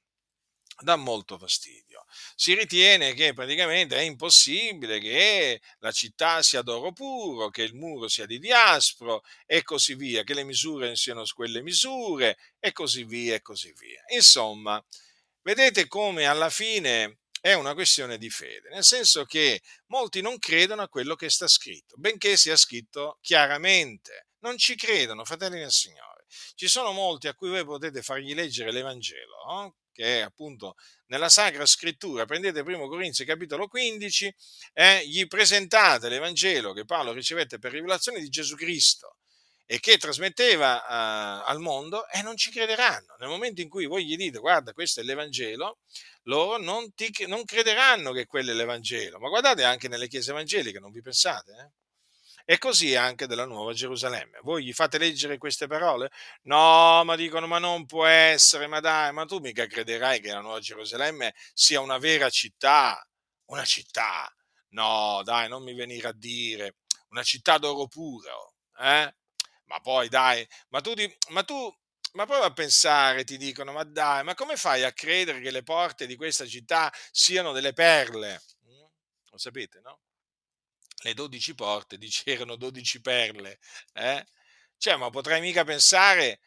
[0.80, 2.06] dà molto fastidio.
[2.36, 8.08] Si ritiene che praticamente è impossibile che la città sia d'oro puro, che il muro
[8.08, 13.36] sia di diaspro e così via, che le misure siano quelle misure e così via
[13.36, 14.04] e così via.
[14.14, 14.84] Insomma,
[15.42, 20.82] vedete come alla fine è una questione di fede, nel senso che molti non credono
[20.82, 24.28] a quello che sta scritto, benché sia scritto chiaramente.
[24.40, 26.26] Non ci credono, fratelli del Signore.
[26.56, 29.74] Ci sono molti a cui voi potete fargli leggere l'Evangelo, eh?
[29.94, 30.76] che è appunto
[31.06, 34.36] nella Sacra Scrittura, prendete 1 Corinzi capitolo 15,
[34.74, 39.17] eh, gli presentate l'Evangelo che Paolo ricevette per rivelazione di Gesù Cristo
[39.70, 43.16] e che trasmetteva uh, al mondo e non ci crederanno.
[43.20, 45.80] Nel momento in cui voi gli dite guarda questo è l'Evangelo,
[46.24, 49.20] loro non, ti, non crederanno che quello è l'Evangelo.
[49.20, 51.52] Ma guardate anche nelle chiese evangeliche, non vi pensate?
[51.52, 51.86] Eh?
[52.50, 54.40] E così anche della Nuova Gerusalemme.
[54.42, 56.12] Voi gli fate leggere queste parole?
[56.44, 60.40] No, ma dicono, ma non può essere, ma dai, ma tu mica crederai che la
[60.40, 63.06] Nuova Gerusalemme sia una vera città,
[63.48, 64.34] una città.
[64.70, 66.78] No, dai, non mi venire a dire,
[67.10, 69.14] una città d'oro puro, eh?
[69.68, 70.94] Ma poi dai, ma tu,
[71.30, 71.74] ma tu
[72.14, 75.64] ma prova a pensare, ti dicono, ma dai, ma come fai a credere che le
[75.64, 78.42] porte di questa città siano delle perle?
[78.68, 78.86] Mm?
[79.30, 80.00] Lo sapete, no?
[81.04, 83.60] Le dodici porte, dice, erano dodici perle.
[83.94, 84.26] Eh?
[84.78, 86.40] Cioè, ma potrei mica pensare,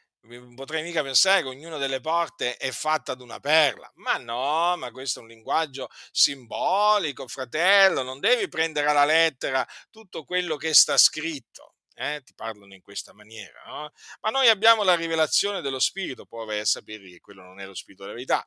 [0.57, 3.91] potrei mica pensare che ognuna delle porte è fatta ad una perla.
[3.97, 10.25] Ma no, ma questo è un linguaggio simbolico, fratello, non devi prendere alla lettera tutto
[10.25, 13.93] quello che sta scritto eh, ti parlano in questa maniera, no?
[14.21, 17.75] ma noi abbiamo la rivelazione dello Spirito, poi a sapere che quello non è lo
[17.75, 18.47] Spirito della verità.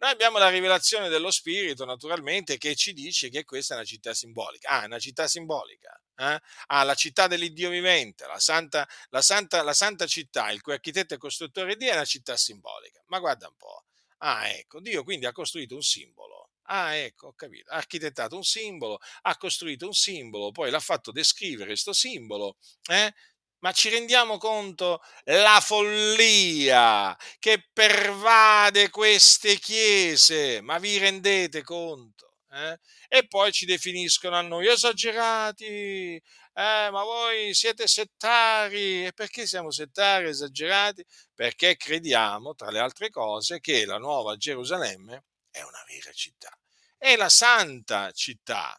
[0.00, 4.14] Noi abbiamo la rivelazione dello Spirito, naturalmente, che ci dice che questa è una città
[4.14, 4.68] simbolica.
[4.68, 6.00] Ah, è una città simbolica.
[6.14, 6.40] Eh?
[6.66, 11.14] Ah, la città dell'Iddio vivente, la santa, la, santa, la santa città, il cui architetto
[11.14, 13.02] e costruttore Dio è una città simbolica.
[13.06, 13.86] Ma guarda un po'.
[14.18, 17.70] Ah, ecco, Dio quindi ha costruito un simbolo Ah, ecco, ho capito.
[17.70, 22.56] Ha architettato un simbolo, ha costruito un simbolo, poi l'ha fatto descrivere questo simbolo,
[22.90, 23.12] eh?
[23.60, 30.60] Ma ci rendiamo conto la follia che pervade queste chiese?
[30.60, 32.34] Ma vi rendete conto?
[32.50, 32.78] Eh?
[33.08, 36.22] E poi ci definiscono a noi esagerati, eh,
[36.54, 39.06] ma voi siete settari.
[39.06, 41.04] E perché siamo settari, esagerati?
[41.34, 46.50] Perché crediamo, tra le altre cose, che la nuova Gerusalemme è una vera città,
[46.98, 48.78] è la santa città.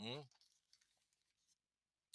[0.00, 0.20] Mm?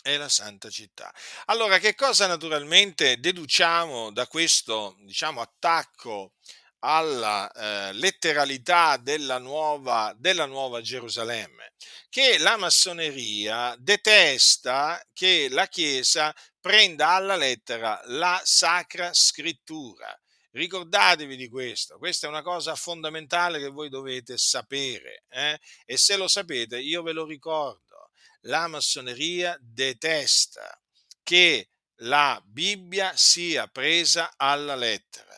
[0.01, 1.13] È la santa città.
[1.45, 6.33] Allora, che cosa naturalmente deduciamo da questo, diciamo, attacco
[6.79, 11.73] alla eh, letteralità della nuova, della nuova Gerusalemme?
[12.09, 20.17] Che la massoneria detesta che la Chiesa prenda alla lettera la sacra scrittura
[20.57, 25.59] Ricordatevi di questo, questa è una cosa fondamentale che voi dovete sapere eh?
[25.85, 28.09] e se lo sapete io ve lo ricordo,
[28.41, 30.81] la massoneria detesta
[31.21, 35.35] che la Bibbia sia presa alla lettera.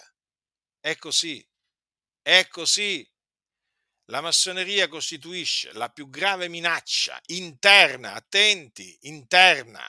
[0.80, 1.46] È così,
[2.22, 3.06] è così.
[4.06, 9.86] La massoneria costituisce la più grave minaccia interna, attenti, interna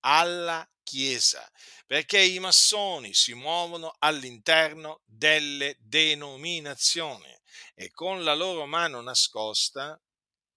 [0.00, 1.48] alla Chiesa,
[1.86, 7.32] perché i massoni si muovono all'interno delle denominazioni
[7.76, 10.00] e con la loro mano nascosta,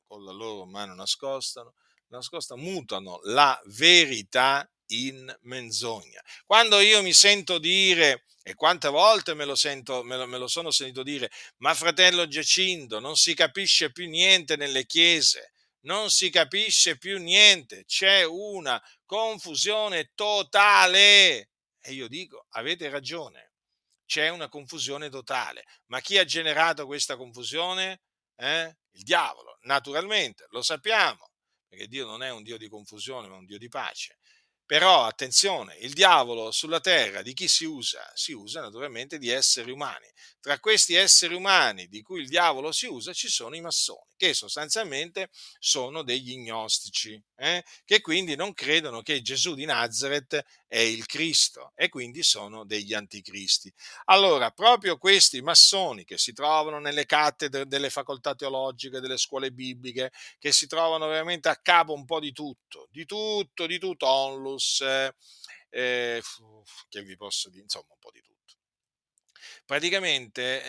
[0.07, 6.19] con la loro mano nascosta, mutano la verità in menzogna.
[6.47, 10.47] Quando io mi sento dire, e quante volte me lo, sento, me lo, me lo
[10.47, 15.53] sono sentito dire, ma fratello Giacinto, non si capisce più niente nelle chiese,
[15.83, 18.81] non si capisce più niente, c'è una
[19.13, 21.51] confusione totale.
[21.79, 23.53] E io dico, avete ragione,
[24.07, 25.65] c'è una confusione totale.
[25.87, 28.01] Ma chi ha generato questa confusione?
[28.35, 28.75] Eh?
[28.93, 31.29] Il diavolo, naturalmente, lo sappiamo,
[31.67, 34.17] perché Dio non è un Dio di confusione, ma un Dio di pace.
[34.65, 38.09] Però attenzione, il diavolo sulla terra di chi si usa?
[38.15, 40.09] Si usa naturalmente di esseri umani.
[40.39, 44.33] Tra questi esseri umani di cui il diavolo si usa ci sono i massoni, che
[44.33, 47.63] sostanzialmente sono degli gnostici, eh?
[47.85, 52.93] che quindi non credono che Gesù di Nazareth è il Cristo e quindi sono degli
[52.93, 53.71] anticristi.
[54.05, 60.11] Allora, proprio questi massoni che si trovano nelle cattedre delle facoltà teologiche, delle scuole bibliche,
[60.39, 64.62] che si trovano veramente a capo un po' di tutto, di tutto, di tutto, onlus,
[64.81, 65.13] eh,
[65.69, 66.21] eh,
[66.89, 68.55] che vi posso dire, insomma un po' di tutto.
[69.65, 70.63] Praticamente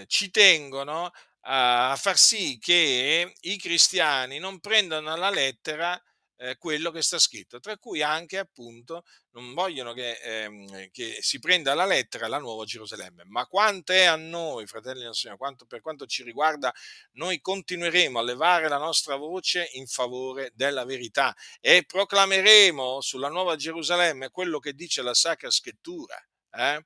[0.00, 1.10] eh, ci tengono
[1.42, 6.00] a far sì che i cristiani non prendano alla lettera
[6.38, 11.38] eh, quello che sta scritto, tra cui anche appunto non vogliono che, ehm, che, si
[11.40, 15.66] prenda alla lettera la nuova Gerusalemme, ma quanto è a noi, fratelli del Signore, quanto,
[15.66, 16.72] per quanto ci riguarda,
[17.12, 23.56] noi continueremo a levare la nostra voce in favore della verità e proclameremo sulla nuova
[23.56, 26.16] Gerusalemme quello che dice la Sacra Scrittura.
[26.52, 26.84] Eh?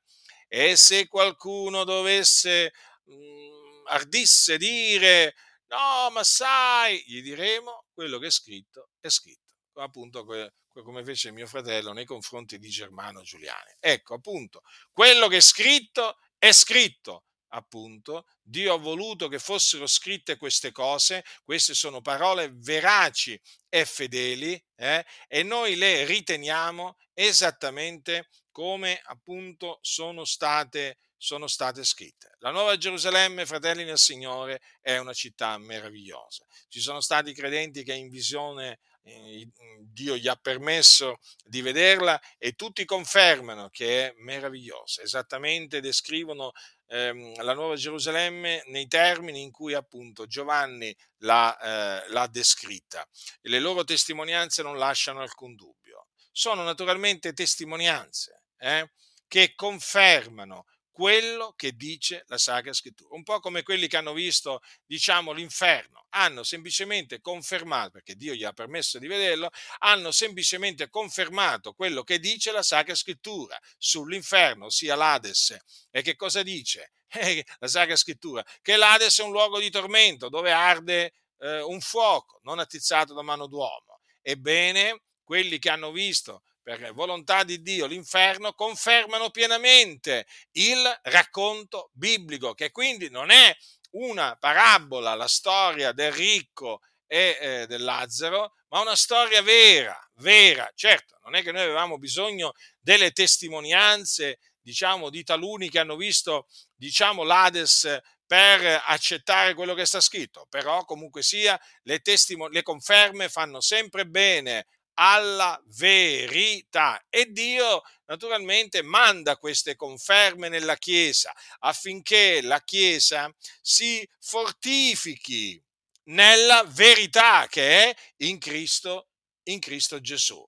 [0.48, 2.72] E se qualcuno dovesse,
[3.04, 5.34] mh, mm, ardisse dire,
[5.68, 9.41] no, ma sai, gli diremo quello che è scritto, è scritto
[9.74, 13.74] appunto come fece mio fratello nei confronti di Germano Giuliani.
[13.78, 17.24] Ecco, appunto, quello che è scritto è scritto.
[17.52, 24.62] appunto, Dio ha voluto che fossero scritte queste cose, queste sono parole veraci e fedeli,
[24.76, 32.34] eh, e noi le riteniamo esattamente come appunto sono state, sono state scritte.
[32.38, 36.44] La Nuova Gerusalemme, fratelli nel Signore, è una città meravigliosa.
[36.68, 42.84] Ci sono stati credenti che in visione Dio gli ha permesso di vederla e tutti
[42.84, 45.02] confermano che è meravigliosa.
[45.02, 46.52] Esattamente descrivono
[46.86, 51.58] ehm, la Nuova Gerusalemme nei termini in cui appunto Giovanni l'ha,
[52.04, 53.06] eh, l'ha descritta.
[53.42, 56.08] Le loro testimonianze non lasciano alcun dubbio.
[56.30, 58.92] Sono naturalmente testimonianze eh,
[59.26, 63.14] che confermano quello che dice la Sacra Scrittura.
[63.14, 68.44] Un po' come quelli che hanno visto, diciamo, l'inferno, hanno semplicemente confermato, perché Dio gli
[68.44, 74.94] ha permesso di vederlo, hanno semplicemente confermato quello che dice la Sacra Scrittura sull'inferno, ossia
[74.94, 75.56] l'Ades.
[75.90, 76.92] E che cosa dice?
[77.14, 81.78] Eh, la Sacra Scrittura, che l'Ades è un luogo di tormento dove arde eh, un
[81.82, 84.00] fuoco non attizzato da mano d'uomo.
[84.22, 92.54] Ebbene, quelli che hanno visto per volontà di Dio l'inferno, confermano pienamente il racconto biblico,
[92.54, 93.54] che quindi non è
[93.92, 100.70] una parabola, la storia del ricco e eh, del Lazzaro, ma una storia vera, vera.
[100.74, 106.46] Certo, non è che noi avevamo bisogno delle testimonianze, diciamo, di taluni che hanno visto,
[106.74, 113.28] diciamo, l'Ades per accettare quello che sta scritto, però comunque sia le, testimon- le conferme
[113.28, 117.04] fanno sempre bene alla verità.
[117.08, 125.62] E Dio naturalmente manda queste conferme nella Chiesa affinché la Chiesa si fortifichi
[126.04, 129.08] nella verità che è in Cristo,
[129.44, 130.44] in Cristo Gesù.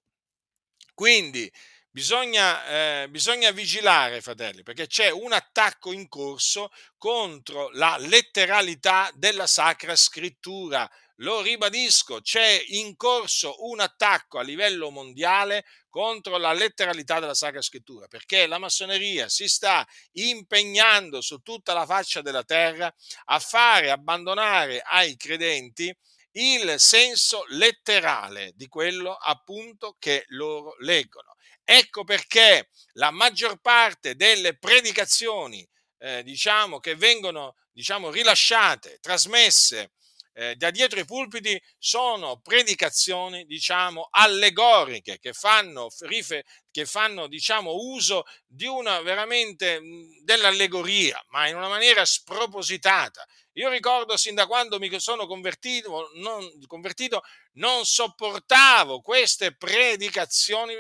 [0.95, 1.51] Quindi
[1.91, 9.47] bisogna, eh, bisogna vigilare, fratelli, perché c'è un attacco in corso contro la letteralità della
[9.47, 17.21] Sacra Scrittura lo ribadisco, c'è in corso un attacco a livello mondiale contro la letteralità
[17.21, 22.93] della Sacra Scrittura, perché la massoneria si sta impegnando su tutta la faccia della terra
[23.27, 25.97] a fare abbandonare ai credenti
[26.33, 31.37] il senso letterale di quello appunto che loro leggono.
[31.63, 35.67] Ecco perché la maggior parte delle predicazioni,
[35.99, 39.93] eh, diciamo, che vengono diciamo, rilasciate, trasmesse
[40.35, 47.73] eh, da dietro i pulpiti sono predicazioni, diciamo, allegoriche che fanno, rife, che fanno diciamo,
[47.73, 49.81] uso di una veramente
[50.23, 53.25] dell'allegoria, ma in una maniera spropositata.
[53.57, 57.23] Io ricordo sin da quando mi sono convertito, non, convertito,
[57.53, 60.75] non sopportavo queste predicazioni,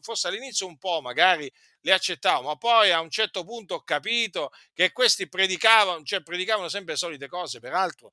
[0.00, 4.52] forse all'inizio un po' magari le accettavo, ma poi a un certo punto ho capito
[4.72, 8.12] che questi predicavano, cioè predicavano sempre le solite cose, peraltro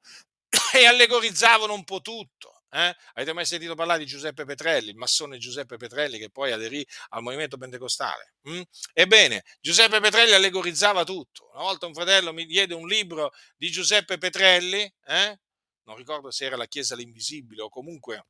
[0.76, 2.63] e allegorizzavano un po' tutto.
[2.72, 2.95] Eh?
[3.13, 7.24] Avete mai sentito parlare di Giuseppe Petrelli, il massone Giuseppe Petrelli che poi aderì al
[7.24, 8.34] movimento pentecostale?
[8.47, 8.61] Mm?
[8.93, 11.49] Ebbene, Giuseppe Petrelli allegorizzava tutto.
[11.53, 15.39] Una volta un fratello mi diede un libro di Giuseppe Petrelli, eh?
[15.84, 18.26] non ricordo se era La Chiesa l'Invisibile o comunque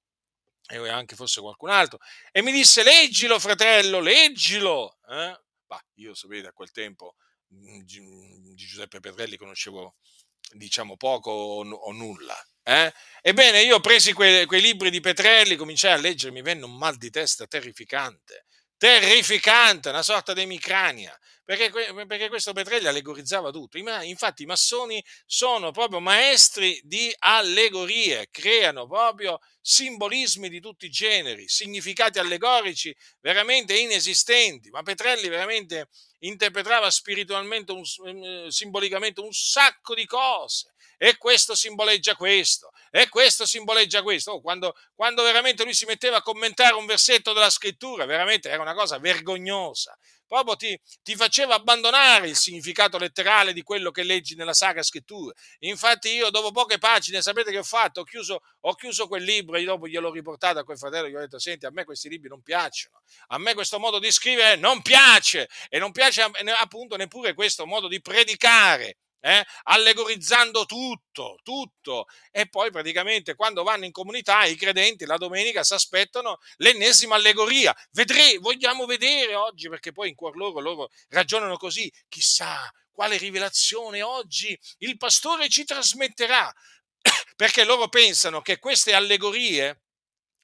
[0.72, 1.98] e anche fosse qualcun altro,
[2.32, 5.00] e mi disse leggilo fratello, leggilo.
[5.10, 5.40] Eh?
[5.66, 7.16] Bah, io sapete a quel tempo
[7.48, 9.96] di Giuseppe Petrelli conoscevo
[10.54, 12.38] diciamo poco o, nulla.
[12.64, 12.92] Eh?
[13.22, 16.76] Ebbene, io ho preso quei, quei libri di Petrelli, cominciai a leggere, mi venne un
[16.76, 18.46] mal di testa terrificante
[18.80, 21.70] terrificante, una sorta di emicrania, perché,
[22.08, 23.78] perché, questo Petrelli allegorizzava tutto.
[23.78, 31.50] Infatti i massoni sono proprio maestri di allegorie, creano proprio simbolismi di tutti i generi,
[31.50, 35.90] significati allegorici veramente inesistenti, ma Petrelli veramente
[36.20, 43.46] interpretava spiritualmente, un, eh, simbolicamente un sacco di cose e questo simboleggia questo, e questo
[43.46, 44.34] simboleggia questo.
[44.34, 48.62] Oh, quando, quando veramente lui si metteva a commentare un versetto della scrittura, veramente era
[48.62, 49.98] una cosa vergognosa.
[50.30, 55.34] Proprio ti, ti faceva abbandonare il significato letterale di quello che leggi nella Sacra Scrittura.
[55.62, 58.02] Infatti, io dopo poche pagine, sapete che ho fatto?
[58.02, 61.20] Ho chiuso, ho chiuso quel libro e dopo gliel'ho riportato a quel fratello gli ho
[61.20, 64.84] detto: Senti, a me questi libri non piacciono, a me questo modo di scrivere non
[64.84, 69.46] piace e non piace appunto neppure questo modo di predicare eh?
[69.64, 72.06] allegorizzando tutto, tutto.
[72.32, 77.76] E poi praticamente quando vanno in comunità i credenti la domenica si aspettano l'ennesima allegoria.
[77.92, 84.02] Vedrei, vogliamo vedere oggi, perché poi in cuor loro loro ragionano così, chissà quale rivelazione
[84.02, 86.54] oggi il pastore ci trasmetterà.
[87.38, 89.84] Perché loro pensano che queste allegorie,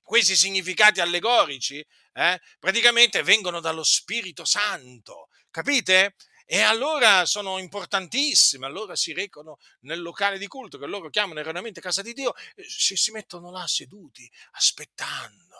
[0.01, 5.27] questi significati allegorici, eh, praticamente vengono dallo Spirito Santo.
[5.51, 6.15] Capite?
[6.45, 11.81] E allora sono importantissime, allora si recano nel locale di culto che loro chiamano erroneamente
[11.81, 15.55] casa di Dio, si, si mettono là seduti aspettando,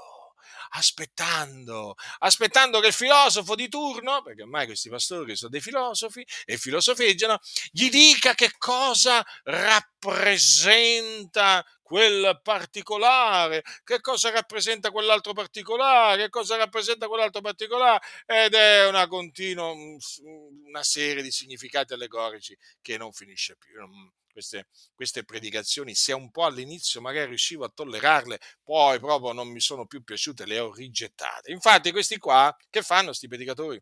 [0.78, 6.58] aspettando, aspettando che il filosofo di turno, perché ormai questi pastori sono dei filosofi e
[6.58, 7.40] filosofeggiano,
[7.72, 10.56] gli dica che cosa rappresenta
[11.82, 19.08] quel particolare, che cosa rappresenta quell'altro particolare, che cosa rappresenta quell'altro particolare, ed è una
[19.08, 23.80] continua, una serie di significati allegorici che non finisce più.
[24.36, 29.62] Queste, queste, predicazioni, se un po' all'inizio magari riuscivo a tollerarle, poi proprio non mi
[29.62, 31.52] sono più piaciute, le ho rigettate.
[31.54, 33.82] Infatti questi qua, che fanno questi predicatori?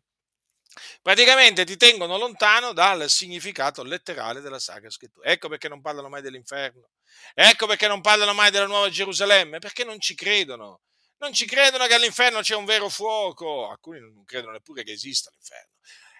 [1.02, 5.30] praticamente ti tengono lontano dal significato letterale della Sacra Scrittura.
[5.30, 6.90] Ecco perché non parlano mai dell'inferno,
[7.34, 10.80] ecco perché non parlano mai della Nuova Gerusalemme, perché non ci credono.
[11.18, 15.30] Non ci credono che all'inferno c'è un vero fuoco, alcuni non credono neppure che esista
[15.30, 15.72] l'inferno.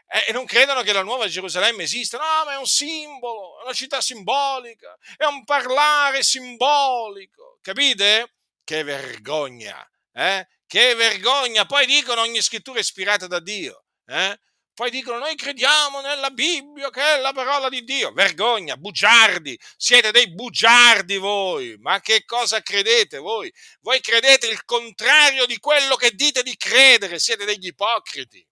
[0.07, 3.73] E non credono che la Nuova Gerusalemme esista, no, ma è un simbolo, è una
[3.73, 8.35] città simbolica, è un parlare simbolico, capite?
[8.63, 9.77] Che vergogna,
[10.13, 10.47] eh?
[10.67, 11.67] Che vergogna!
[11.67, 13.85] Poi dicono ogni scrittura è ispirata da Dio.
[14.07, 14.39] Eh?
[14.75, 18.13] Poi dicono noi crediamo nella Bibbia che è la parola di Dio.
[18.13, 21.77] Vergogna, bugiardi, siete dei bugiardi voi.
[21.79, 23.53] Ma che cosa credete voi?
[23.83, 28.45] Voi credete il contrario di quello che dite di credere, siete degli ipocriti.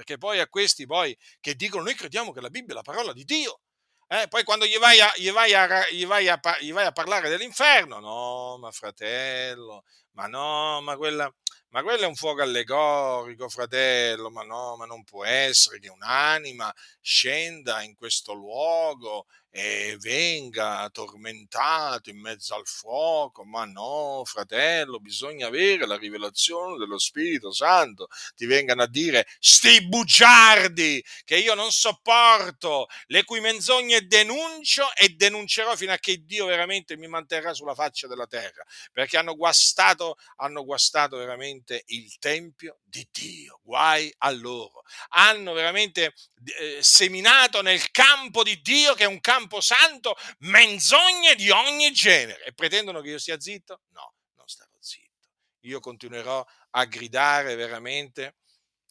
[0.00, 3.12] Perché poi a questi poi che dicono noi crediamo che la Bibbia è la parola
[3.12, 3.60] di Dio.
[4.08, 6.90] Eh, poi quando gli vai, a, gli, vai a, gli, vai a, gli vai a
[6.90, 11.30] parlare dell'inferno, no, ma fratello, ma no, ma quella,
[11.70, 16.72] ma quello è un fuoco allegorico, fratello, ma no, ma non può essere che un'anima
[17.00, 25.48] scenda in questo luogo e venga tormentato in mezzo al fuoco, ma no, fratello, bisogna
[25.48, 28.06] avere la rivelazione dello Spirito Santo,
[28.36, 35.08] ti vengano a dire sti bugiardi che io non sopporto, le cui menzogne denuncio e
[35.08, 40.16] denuncerò fino a che Dio veramente mi manterrà sulla faccia della terra, perché hanno guastato,
[40.36, 44.82] hanno guastato veramente veramente il Tempio di Dio, guai a loro.
[45.10, 46.14] Hanno veramente
[46.58, 52.44] eh, seminato nel campo di Dio, che è un campo santo, menzogne di ogni genere.
[52.44, 53.82] E pretendono che io sia zitto?
[53.90, 55.28] No, non starò zitto.
[55.60, 58.36] Io continuerò a gridare veramente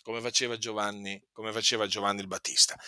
[0.01, 2.79] come faceva Giovanni, come faceva Giovanni il Battista.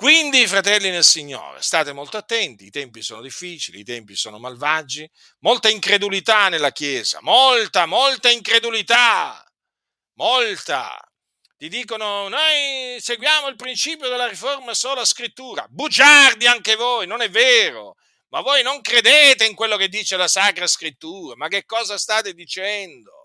[0.00, 5.06] Quindi, fratelli nel Signore, state molto attenti, i tempi sono difficili, i tempi sono malvagi,
[5.40, 9.44] molta incredulità nella Chiesa, molta, molta incredulità,
[10.14, 10.98] molta.
[11.54, 17.28] Ti dicono, noi seguiamo il principio della riforma sola scrittura, bugiardi anche voi, non è
[17.28, 17.96] vero,
[18.30, 22.32] ma voi non credete in quello che dice la Sacra Scrittura, ma che cosa state
[22.32, 23.19] dicendo?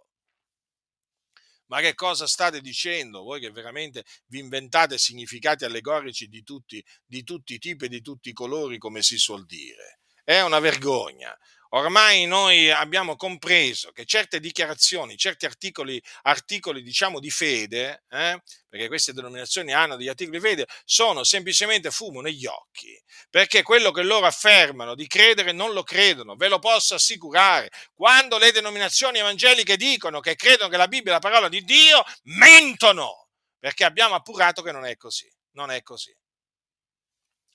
[1.67, 7.23] Ma che cosa state dicendo voi che veramente vi inventate significati allegorici di tutti, di
[7.23, 9.99] tutti i tipi e di tutti i colori, come si suol dire?
[10.23, 11.35] È una vergogna.
[11.75, 18.87] Ormai noi abbiamo compreso che certe dichiarazioni, certi articoli, articoli diciamo di fede, eh, perché
[18.87, 22.97] queste denominazioni hanno degli articoli di fede, sono semplicemente fumo negli occhi,
[23.29, 27.69] perché quello che loro affermano di credere non lo credono, ve lo posso assicurare.
[27.93, 32.05] Quando le denominazioni evangeliche dicono che credono che la Bibbia è la parola di Dio,
[32.23, 33.27] mentono,
[33.59, 36.15] perché abbiamo appurato che non è così, non è così.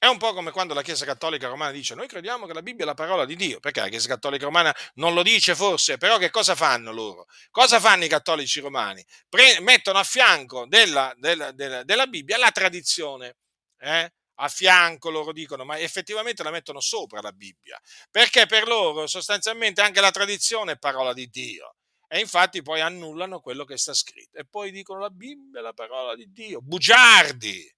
[0.03, 2.85] È un po' come quando la Chiesa Cattolica Romana dice noi crediamo che la Bibbia
[2.85, 6.17] è la parola di Dio, perché la Chiesa Cattolica Romana non lo dice forse, però
[6.17, 7.27] che cosa fanno loro?
[7.51, 9.05] Cosa fanno i cattolici romani?
[9.29, 13.37] Pre- mettono a fianco della, della, della, della Bibbia la tradizione,
[13.79, 14.11] eh?
[14.37, 17.79] a fianco loro dicono, ma effettivamente la mettono sopra la Bibbia,
[18.11, 21.75] perché per loro sostanzialmente anche la tradizione è parola di Dio.
[22.09, 24.39] E infatti poi annullano quello che sta scritto.
[24.39, 26.63] E poi dicono la Bibbia è la parola di Dio.
[26.63, 27.71] Bugiardi!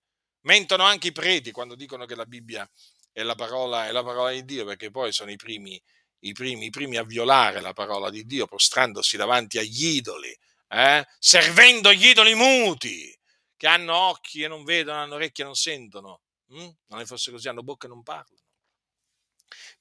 [0.43, 2.69] Mentono anche i preti quando dicono che la Bibbia
[3.13, 5.81] è la parola, è la parola di Dio, perché poi sono i primi,
[6.21, 10.37] i, primi, i primi, a violare la parola di Dio, prostrandosi davanti agli idoli,
[10.69, 11.07] eh?
[11.19, 13.17] servendo gli idoli muti,
[13.57, 16.23] che hanno occhi e non vedono, hanno orecchie e non sentono.
[16.49, 16.71] Hm?
[16.87, 18.43] Non è forse così, hanno bocca e non parlano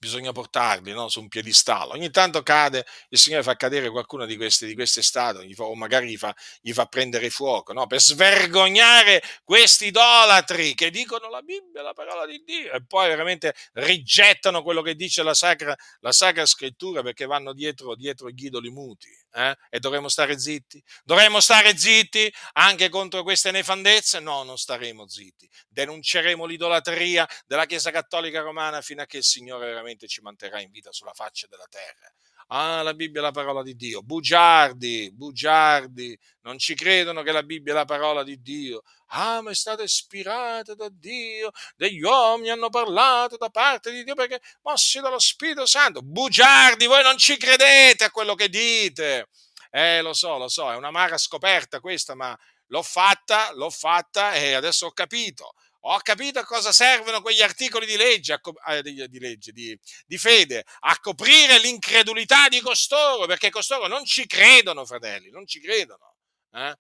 [0.01, 1.09] bisogna portarli no?
[1.09, 1.93] su un piedistallo.
[1.93, 6.09] Ogni tanto cade, il Signore fa cadere qualcuna di queste, di queste statue, o magari
[6.09, 7.85] gli fa, gli fa prendere fuoco, no?
[7.85, 13.53] per svergognare questi idolatri che dicono la Bibbia la parola di Dio e poi veramente
[13.73, 18.71] rigettano quello che dice la Sacra, la sacra Scrittura perché vanno dietro, dietro gli idoli
[18.71, 19.07] muti.
[19.33, 19.55] Eh?
[19.69, 20.83] E dovremmo stare zitti?
[21.03, 24.19] Dovremmo stare zitti anche contro queste nefandezze?
[24.19, 25.47] No, non staremo zitti.
[25.69, 30.69] Denunceremo l'idolatria della Chiesa Cattolica Romana fino a che il Signore veramente ci manterrà in
[30.71, 32.11] vita sulla faccia della terra.
[32.47, 34.01] Ah, la Bibbia è la parola di Dio.
[34.01, 38.83] Bugiardi, bugiardi, non ci credono che la Bibbia è la parola di Dio.
[39.13, 44.15] Ah, ma è stata ispirata da Dio, degli uomini hanno parlato da parte di Dio
[44.15, 46.01] perché mossi dallo Spirito Santo.
[46.01, 49.27] Bugiardi, voi non ci credete a quello che dite.
[49.69, 52.37] Eh, lo so, lo so, è una mara scoperta questa, ma
[52.67, 55.53] l'ho fatta, l'ho fatta e adesso ho capito.
[55.85, 60.17] Ho capito a cosa servono quegli articoli di legge, eh, di, di, legge di, di,
[60.17, 66.15] fede, a coprire l'incredulità di costoro, perché costoro non ci credono, fratelli, non ci credono.
[66.51, 66.75] Eh?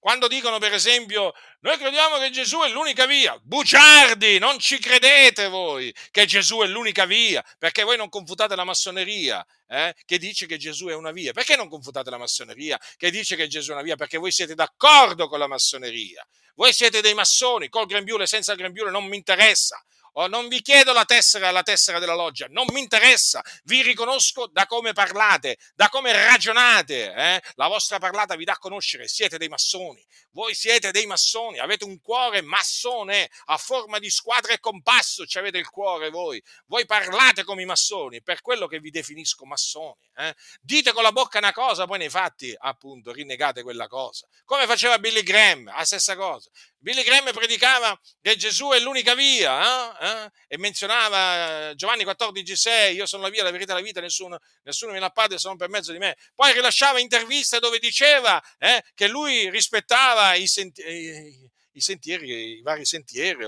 [0.00, 5.48] Quando dicono, per esempio, noi crediamo che Gesù è l'unica via, bugiardi, non ci credete
[5.48, 10.46] voi che Gesù è l'unica via, perché voi non confutate la massoneria, eh, che dice
[10.46, 11.32] che Gesù è una via.
[11.32, 13.96] Perché non confutate la massoneria che dice che Gesù è una via?
[13.96, 16.26] Perché voi siete d'accordo con la massoneria.
[16.54, 19.84] Voi siete dei massoni, col grembiule, senza grembiule, non mi interessa.
[20.14, 24.48] Oh, non vi chiedo la tessera, la tessera della loggia, non mi interessa, vi riconosco
[24.48, 27.12] da come parlate, da come ragionate.
[27.12, 27.42] Eh?
[27.54, 31.84] La vostra parlata vi dà a conoscere, siete dei massoni, voi siete dei massoni, avete
[31.84, 36.86] un cuore massone a forma di squadra e compasso, ci avete il cuore voi, voi
[36.86, 40.08] parlate come i massoni, per quello che vi definisco massoni.
[40.16, 40.34] Eh?
[40.60, 44.26] Dite con la bocca una cosa, poi nei fatti, appunto, rinnegate quella cosa.
[44.44, 46.50] Come faceva Billy Graham, la stessa cosa.
[46.82, 50.24] Billy Graham predicava che Gesù è l'unica via eh?
[50.24, 50.30] Eh?
[50.48, 55.06] e menzionava Giovanni 14,6: Io sono la via, la verità la vita, nessuno, nessuno viene
[55.06, 56.16] al Padre se non per mezzo di me.
[56.34, 62.84] Poi rilasciava interviste dove diceva eh, che lui rispettava i, senti- i, sentieri, i vari
[62.84, 63.44] sentieri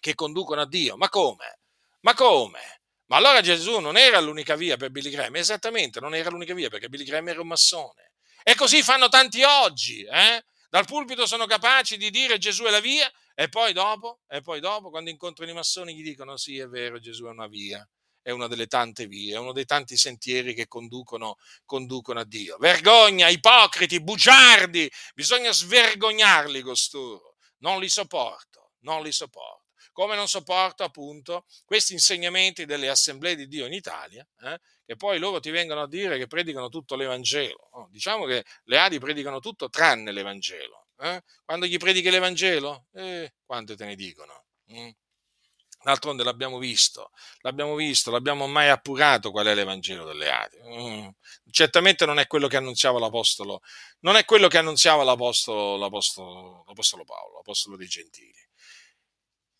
[0.00, 0.96] che conducono a Dio.
[0.96, 1.60] Ma come?
[2.00, 2.82] Ma come?
[3.06, 5.36] Ma allora Gesù non era l'unica via per Billy Graham?
[5.36, 8.12] Esattamente, non era l'unica via perché Billy Graham era un massone.
[8.42, 10.44] E così fanno tanti oggi, eh?
[10.68, 14.60] Dal pulpito sono capaci di dire Gesù è la via e poi dopo, e poi
[14.60, 17.88] dopo quando incontrano i massoni gli dicono sì è vero Gesù è una via,
[18.26, 22.56] è una delle tante vie, è uno dei tanti sentieri che conducono, conducono a Dio.
[22.58, 29.62] Vergogna, ipocriti, bugiardi, bisogna svergognarli costoro, non li sopporto, non li sopporto
[29.92, 35.18] come non sopporto appunto questi insegnamenti delle assemblee di Dio in Italia, eh, che poi
[35.18, 37.68] loro ti vengono a dire che predicano tutto l'Evangelo.
[37.70, 40.88] Oh, diciamo che le Adi predicano tutto tranne l'Evangelo.
[40.98, 41.22] Eh?
[41.46, 44.44] Quando gli predichi l'Evangelo, eh, quante te ne dicono?
[44.70, 44.90] Mm?
[45.86, 47.12] D'altronde l'abbiamo visto,
[47.42, 50.56] l'abbiamo visto, l'abbiamo mai appurato qual è l'Evangelo delle Adi.
[50.64, 51.08] Mm.
[51.48, 53.62] Certamente non è quello che annunziava l'Apostolo,
[54.00, 58.34] non è quello che annunziava l'Apostolo, l'Apostolo, l'Apostolo Paolo, l'Apostolo dei Gentili.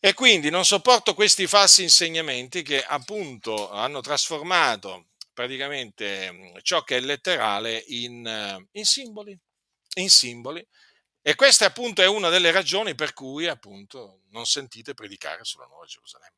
[0.01, 7.01] E quindi non sopporto questi falsi insegnamenti che appunto hanno trasformato praticamente ciò che è
[7.01, 9.39] letterale in, in simboli,
[9.95, 10.67] in simboli.
[11.29, 15.85] E questa appunto è una delle ragioni per cui appunto non sentite predicare sulla Nuova
[15.85, 16.37] Gerusalemme.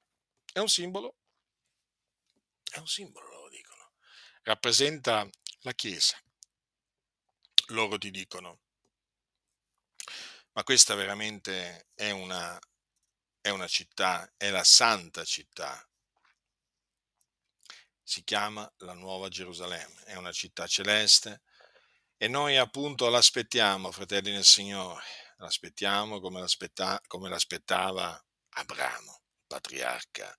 [0.50, 1.16] È un simbolo,
[2.70, 3.90] è un simbolo, loro dicono.
[4.44, 5.28] Rappresenta
[5.60, 6.18] la Chiesa.
[7.66, 8.60] Loro ti dicono,
[10.52, 12.58] ma questa veramente è una
[13.42, 15.86] è una città, è la santa città.
[18.02, 21.42] Si chiama la Nuova Gerusalemme, è una città celeste
[22.18, 25.02] e noi appunto l'aspettiamo, fratelli nel Signore,
[25.38, 30.36] l'aspettiamo come, l'aspetta, come l'aspettava Abramo, patriarca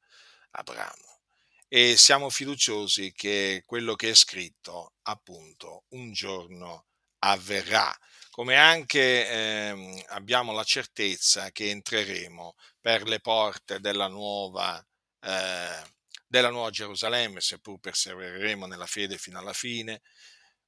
[0.51, 1.21] Abramo.
[1.67, 6.85] E siamo fiduciosi che quello che è scritto appunto un giorno
[7.19, 7.97] avverrà
[8.39, 14.81] come anche eh, abbiamo la certezza che entreremo per le porte della nuova,
[15.19, 15.83] eh,
[16.25, 20.01] della nuova Gerusalemme, seppur persevereremo nella fede fino alla fine,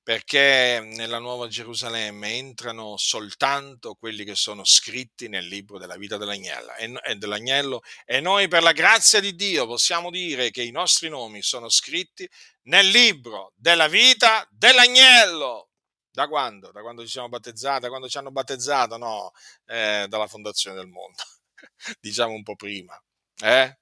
[0.04, 6.74] perché nella nuova Gerusalemme entrano soltanto quelli che sono scritti nel libro della vita dell'agnello
[7.04, 11.43] e, dell'agnello e noi per la grazia di Dio possiamo dire che i nostri nomi
[11.43, 12.28] sono scritti
[12.64, 15.70] nel libro della vita dell'agnello.
[16.10, 16.72] Da quando?
[16.72, 17.82] Da quando ci siamo battezzati?
[17.82, 18.97] Da quando ci hanno battezzato?
[18.97, 19.32] No,
[19.66, 21.24] eh, dalla fondazione del mondo.
[22.02, 23.02] diciamo un po' prima.
[23.41, 23.78] Eh?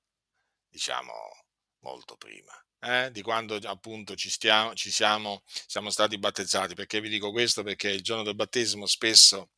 [0.70, 1.14] Diciamo
[1.80, 2.54] molto prima.
[2.82, 3.12] Eh?
[3.12, 6.76] Di quando appunto ci, stiamo, ci siamo, siamo stati battezzati.
[6.76, 7.64] Perché vi dico questo?
[7.64, 9.50] Perché il giorno del battesimo spesso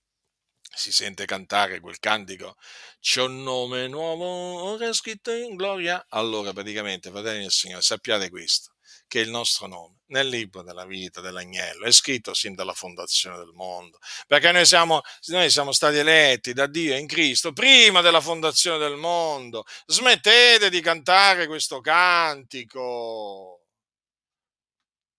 [0.74, 2.56] si sente cantare quel cantico
[3.00, 8.76] c'è un nome nuovo ora scritto in gloria allora praticamente fratelli del Signore sappiate questo
[9.08, 13.52] che il nostro nome nel libro della vita dell'agnello è scritto sin dalla fondazione del
[13.54, 18.78] mondo, perché noi siamo, noi siamo stati eletti da Dio in Cristo prima della fondazione
[18.78, 19.64] del mondo.
[19.86, 23.62] Smettete di cantare questo cantico.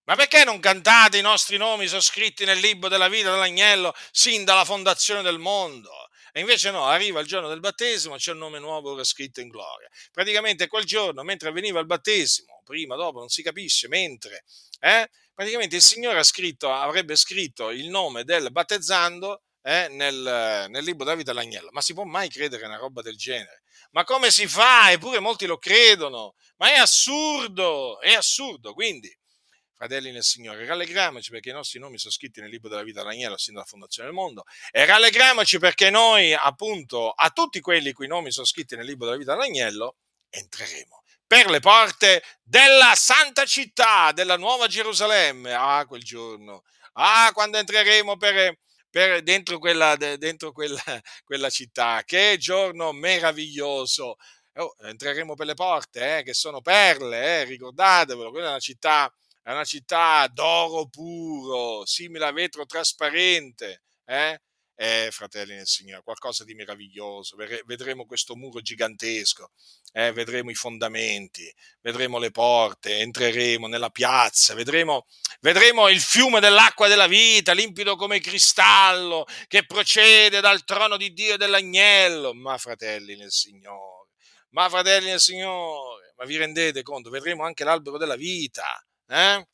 [0.04, 4.44] Ma perché non cantate i nostri nomi sono scritti nel libro della vita dell'agnello sin
[4.44, 5.90] dalla fondazione del mondo?
[6.34, 9.48] E invece no, arriva il giorno del battesimo, c'è un nome nuovo ora scritto in
[9.48, 9.88] gloria.
[10.10, 14.44] Praticamente quel giorno, mentre avveniva il battesimo, prima, dopo, non si capisce, mentre,
[14.80, 21.04] eh, praticamente il Signore scritto, avrebbe scritto il nome del battezzando eh, nel, nel, libro
[21.04, 21.68] della vita dell'agnello.
[21.70, 23.62] Ma si può mai credere una roba del genere?
[23.90, 24.90] Ma come si fa?
[24.90, 26.34] Eppure molti lo credono.
[26.56, 28.72] Ma è assurdo, è assurdo.
[28.72, 29.14] Quindi,
[29.74, 33.36] fratelli nel Signore, rallegriamoci perché i nostri nomi sono scritti nel libro della vita dell'agnello
[33.36, 38.06] sin dalla fondazione del mondo e rallegriamoci perché noi, appunto, a tutti quelli i cui
[38.06, 39.96] nomi sono scritti nel libro della vita dell'agnello,
[40.30, 41.01] entreremo
[41.33, 45.55] per le porte della santa città, della nuova Gerusalemme.
[45.55, 46.62] Ah, quel giorno.
[46.93, 48.59] Ah, quando entreremo per
[48.91, 50.78] per, dentro, quella, dentro quella,
[51.24, 52.03] quella, città.
[52.05, 54.16] Che giorno meraviglioso!
[54.57, 59.11] Oh, entreremo per le porte, eh, che sono perle, eh, ricordatevelo, quella è una città,
[59.43, 63.85] è una città d'oro puro, simile a vetro trasparente.
[64.05, 64.39] Eh?
[64.74, 67.36] Eh, fratelli nel Signore, qualcosa di meraviglioso.
[67.36, 69.50] Vedremo questo muro gigantesco,
[69.92, 71.52] eh, vedremo i fondamenti,
[71.82, 75.06] vedremo le porte, entreremo nella piazza, vedremo,
[75.40, 81.34] vedremo il fiume dell'acqua della vita, limpido come cristallo, che procede dal trono di Dio
[81.34, 82.34] e dell'agnello.
[82.34, 84.08] Ma fratelli nel Signore,
[84.50, 87.10] ma fratelli nel Signore, ma vi rendete conto?
[87.10, 88.64] Vedremo anche l'albero della vita.
[89.06, 89.46] Eh?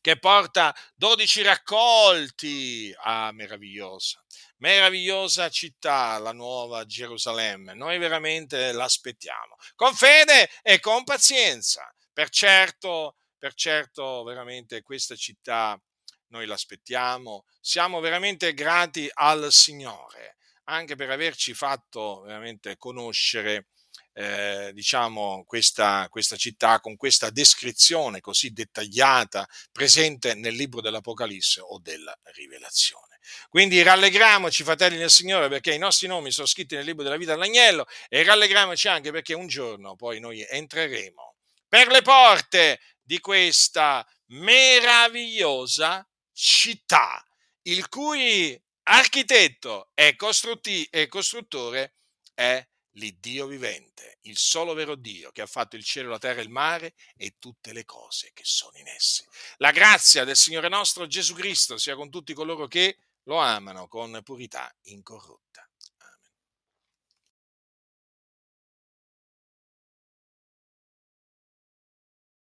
[0.00, 2.94] Che porta 12 raccolti.
[3.02, 4.22] Ah, meravigliosa,
[4.58, 7.74] meravigliosa città, la nuova Gerusalemme.
[7.74, 11.92] Noi veramente l'aspettiamo con fede e con pazienza.
[12.12, 15.80] Per certo, per certo, veramente questa città
[16.28, 17.44] noi l'aspettiamo.
[17.60, 20.36] Siamo veramente grati al Signore
[20.70, 23.66] anche per averci fatto veramente conoscere
[24.12, 31.78] eh, diciamo, questa, questa città con questa descrizione così dettagliata presente nel libro dell'Apocalisse o
[31.78, 33.18] della Rivelazione.
[33.48, 37.32] Quindi rallegriamoci, fratelli del Signore, perché i nostri nomi sono scritti nel libro della vita
[37.32, 41.36] dell'agnello e rallegriamoci anche perché un giorno poi noi entreremo
[41.68, 47.24] per le porte di questa meravigliosa città,
[47.62, 51.94] il cui architetto e, costruttore
[52.34, 56.44] è l'Iddio vivente, il solo vero Dio che ha fatto il cielo, la terra e
[56.44, 59.26] il mare e tutte le cose che sono in esse.
[59.58, 64.20] La grazia del Signore nostro Gesù Cristo sia con tutti coloro che lo amano con
[64.22, 65.49] purità incorrotta.